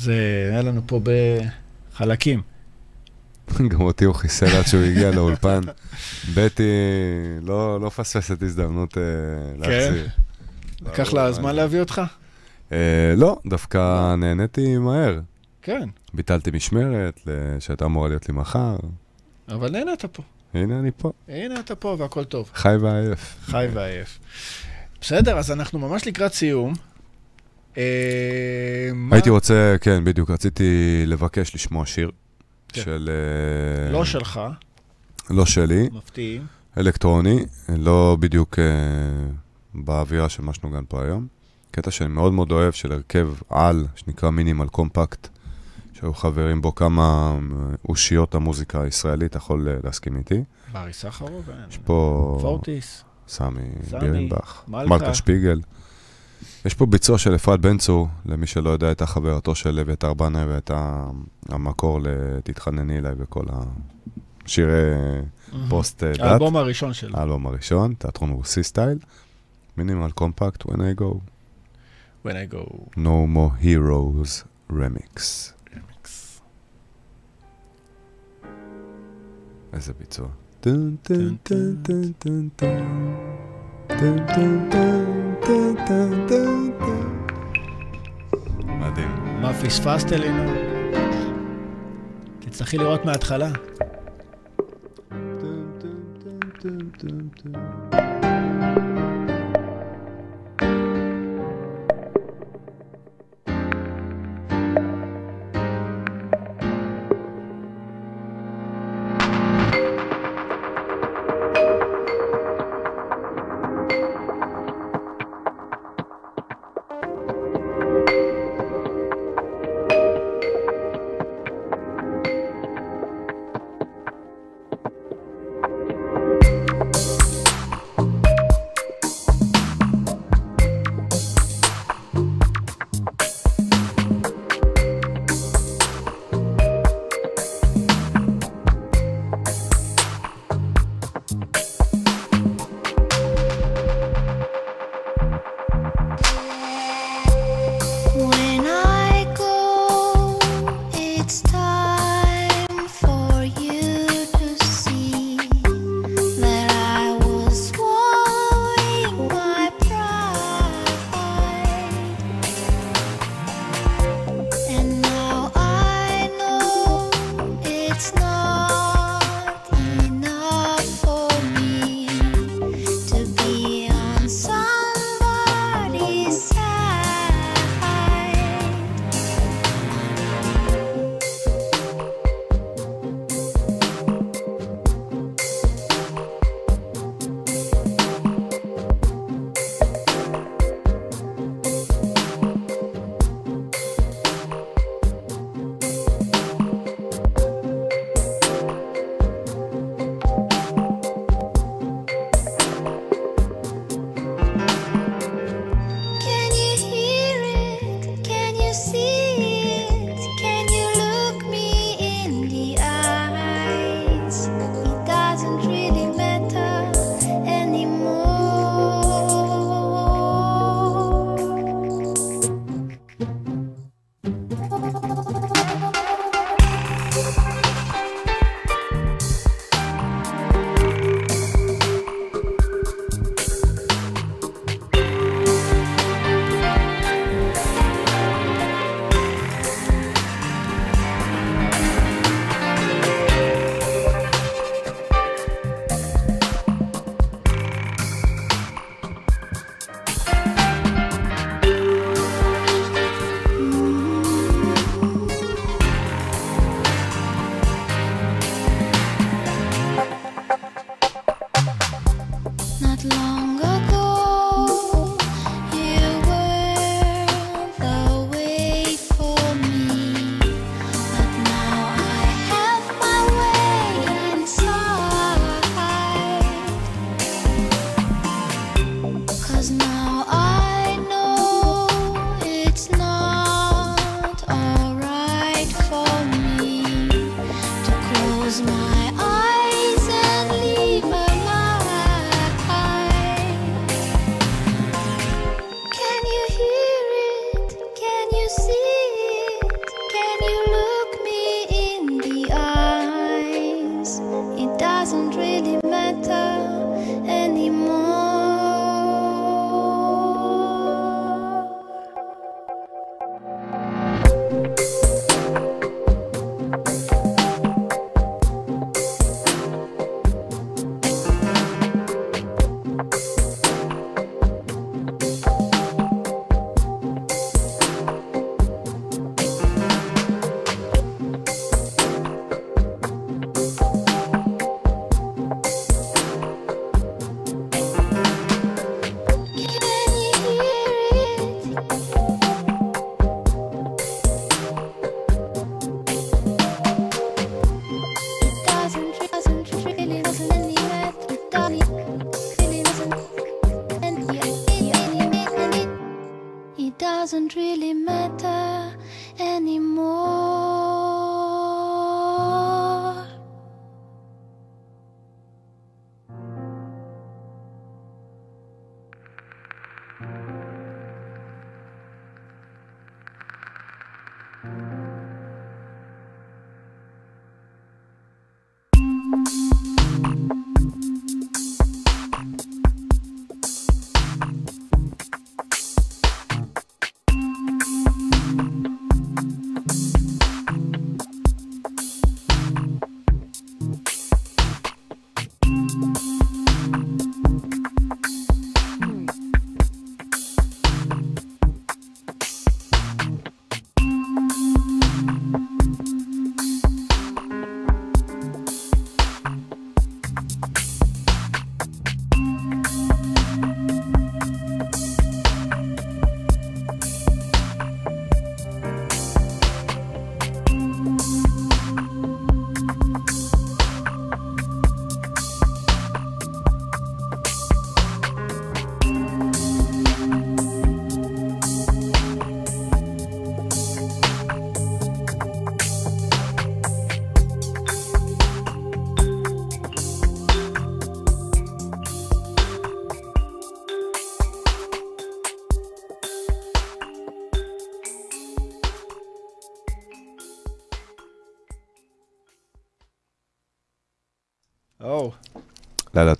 זה 0.00 0.48
היה 0.50 0.62
לנו 0.62 0.80
פה 0.86 1.00
בחלקים. 1.92 2.42
גם 3.70 3.80
אותי 3.80 4.04
הוא 4.04 4.14
חיסל 4.14 4.56
עד 4.56 4.66
שהוא 4.66 4.82
הגיע 4.82 5.10
לאולפן. 5.10 5.60
בטי 6.34 6.62
לא 7.42 7.80
לא 7.80 7.88
פספסת 7.88 8.42
הזדמנות 8.42 8.98
אה, 8.98 9.02
להחזיר. 9.56 10.08
לקח 10.80 11.12
לא, 11.12 11.24
לה 11.24 11.32
זמן 11.32 11.56
להביא 11.56 11.80
אותך? 11.80 12.02
אה, 12.72 13.14
לא, 13.16 13.38
דווקא 13.46 14.14
נהניתי 14.14 14.78
מהר. 14.78 15.20
כן, 15.62 15.88
ביטלתי 16.14 16.50
משמרת 16.50 17.20
שהייתה 17.58 17.84
אמורה 17.84 18.08
להיות 18.08 18.28
לי 18.28 18.34
מחר. 18.34 18.76
אבל 19.48 19.70
נהנית 19.70 20.04
פה. 20.04 20.22
הנה 20.54 20.78
אני 20.78 20.90
פה, 20.96 21.12
הנה 21.28 21.60
אתה 21.60 21.74
פה 21.74 21.96
והכל 21.98 22.24
טוב. 22.24 22.50
חי 22.54 22.76
ועייף. 22.80 23.36
חי 23.44 23.66
ועייף. 23.72 24.18
בסדר, 25.00 25.38
אז 25.38 25.50
אנחנו 25.50 25.78
ממש 25.78 26.06
לקראת 26.06 26.32
סיום. 26.32 26.74
אה, 27.78 27.82
הייתי 29.10 29.30
רוצה, 29.30 29.76
כן, 29.80 30.04
בדיוק, 30.04 30.30
רציתי 30.30 31.02
לבקש 31.06 31.54
לשמוע 31.54 31.86
שיר 31.86 32.10
כן. 32.68 32.80
של... 32.82 33.10
אה, 33.86 33.92
לא 33.92 34.04
שלך, 34.04 34.40
לא 35.30 35.46
שלי, 35.46 35.88
מפתיעים. 35.92 36.46
אלקטרוני, 36.78 37.44
לא 37.68 38.16
בדיוק 38.20 38.58
אה, 38.58 38.64
באווירה 39.74 40.28
של 40.28 40.42
מה 40.42 40.54
שנוגן 40.54 40.84
פה 40.88 41.02
היום. 41.02 41.26
קטע 41.70 41.90
שאני 41.90 42.08
מאוד 42.08 42.32
מאוד 42.32 42.52
אוהב 42.52 42.72
של 42.72 42.92
הרכב 42.92 43.28
על, 43.48 43.86
שנקרא 43.96 44.30
מינימל 44.30 44.66
קומפקט, 44.66 45.28
שהיו 45.92 46.14
חברים 46.14 46.62
בו 46.62 46.74
כמה 46.74 47.38
אושיות 47.88 48.34
המוזיקה 48.34 48.82
הישראלית, 48.82 49.30
אתה 49.30 49.38
יכול 49.38 49.68
להסכים 49.84 50.16
איתי. 50.16 50.44
ברי 50.72 50.92
סחרוב, 50.92 51.50
יש 51.68 51.78
פה 51.78 52.38
פורטיס. 52.40 53.04
סמי 53.28 53.60
סמי, 53.88 54.00
בירנבך, 54.00 54.62
מלכה. 54.68 54.88
מלכה 54.88 55.14
שפיגל. 55.14 55.60
יש 56.64 56.74
פה 56.74 56.86
ביצוע 56.86 57.18
של 57.18 57.34
אפרת 57.34 57.60
בן 57.60 57.78
צור, 57.78 58.08
למי 58.26 58.46
שלא 58.46 58.70
יודע, 58.70 58.86
הייתה 58.86 59.06
חברתו 59.06 59.54
של 59.54 59.78
אביתר 59.78 60.14
בנאי 60.14 60.44
והייתה 60.44 61.06
המקור 61.48 62.00
ל"תתחנני 62.00 62.98
אליי" 62.98 63.12
וכל 63.18 63.44
השירי 64.46 64.92
פוסט 65.68 66.04
אה, 66.04 66.12
דת. 66.12 66.20
האלבום 66.20 66.56
הראשון 66.56 66.92
שלו. 66.92 67.18
האלבום 67.18 67.46
הראשון, 67.46 67.94
תיאטרון 67.94 68.30
רוסי 68.30 68.62
style. 68.62 68.98
מינימל 69.76 70.10
קומפקט, 70.10 70.62
When 70.62 70.78
I 70.78 71.00
go, 71.00 71.20
When 72.24 72.30
I 72.30 72.54
go. 72.54 72.90
No 72.96 73.26
more 73.36 73.64
heroes, 73.64 74.44
רמיקס. 74.72 75.52
איזה 79.72 79.92
ביצוע. 79.98 80.28
טן 80.60 80.96
טן 81.02 81.36
טן 81.42 81.76
טן 81.82 82.12
טן 82.18 82.48
טן. 82.56 82.84
מדהים. 88.66 89.40
מה 89.40 89.52
פספסת, 89.52 90.12
אלינור? 90.12 90.54
תצטרכי 92.40 92.78
לראות 92.78 93.04
מההתחלה. 93.04 93.48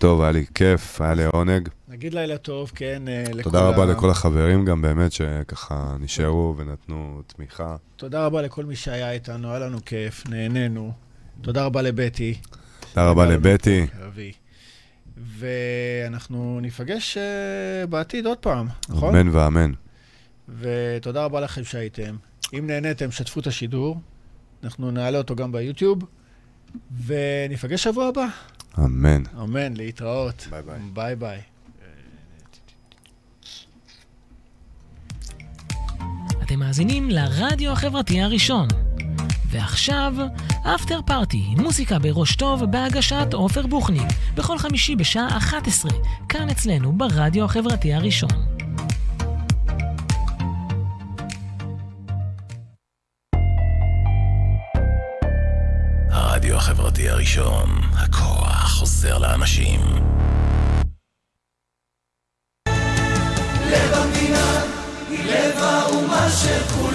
טוב, 0.00 0.20
היה 0.22 0.32
לי 0.32 0.44
כיף, 0.54 1.00
היה 1.00 1.14
לי 1.14 1.24
עונג. 1.24 1.68
נגיד 1.88 2.14
לילה 2.14 2.38
טוב, 2.38 2.72
כן, 2.74 3.02
אה, 3.08 3.24
לכל 3.32 3.42
תודה 3.42 3.68
רבה 3.68 3.86
לכל 3.86 4.10
החברים 4.10 4.64
גם 4.64 4.82
באמת, 4.82 5.12
שככה 5.12 5.96
נשארו 6.00 6.54
ונתנו 6.56 7.22
תמיכה. 7.26 7.76
תודה 7.96 8.26
רבה 8.26 8.42
לכל 8.42 8.64
מי 8.64 8.76
שהיה 8.76 9.12
איתנו, 9.12 9.50
היה 9.50 9.58
לנו 9.58 9.78
כיף, 9.86 10.28
נהנינו. 10.28 10.92
תודה 11.40 11.64
רבה 11.64 11.82
לבטי. 11.82 12.34
תודה 12.94 13.10
רבה 13.10 13.26
לבטי. 13.26 13.86
ואנחנו 15.16 16.58
ניפגש 16.62 17.16
אה, 17.16 17.86
בעתיד 17.86 18.26
עוד 18.26 18.38
פעם, 18.38 18.68
נכון? 18.88 19.16
אמן 19.16 19.28
ואמן. 19.28 19.72
ותודה 20.58 21.24
רבה 21.24 21.40
לכם 21.40 21.64
שהייתם. 21.64 22.16
אם 22.58 22.66
נהניתם, 22.66 23.10
שתפו 23.10 23.40
את 23.40 23.46
השידור. 23.46 24.00
אנחנו 24.64 24.90
נעלה 24.90 25.18
אותו 25.18 25.36
גם 25.36 25.52
ביוטיוב, 25.52 25.98
וניפגש 27.06 27.82
שבוע 27.82 28.06
הבא. 28.06 28.26
אמן. 28.78 29.22
אמן, 29.42 29.74
להתראות. 29.76 30.46
ביי 30.50 30.62
ביי. 30.62 30.78
ביי 30.92 31.16
ביי. 31.16 31.40
אתם 36.42 36.58
מאזינים 36.58 37.10
לרדיו 37.10 37.72
החברתי 37.72 38.20
הראשון. 38.20 38.68
ועכשיו, 39.50 40.14
אפטר 40.74 41.00
פארטי, 41.06 41.54
מוזיקה 41.56 41.98
בראש 41.98 42.36
טוב 42.36 42.64
בהגשת 42.64 43.28
עופר 43.32 43.66
בוכניק, 43.66 44.08
בכל 44.34 44.58
חמישי 44.58 44.96
בשעה 44.96 45.36
11, 45.36 45.90
כאן 46.28 46.48
אצלנו 46.50 46.92
ברדיו 46.92 47.44
החברתי 47.44 47.94
הראשון. 47.94 48.59
הראשון, 57.20 57.80
הכוח 57.94 58.70
חוזר 58.78 59.18
לאנשים. 59.18 59.80
לב 63.70 63.92
המדינה 63.92 64.62
היא 65.10 65.24
לב 65.24 65.56
האומה 65.56 66.28
של 66.30 66.62
כולם 66.74 66.89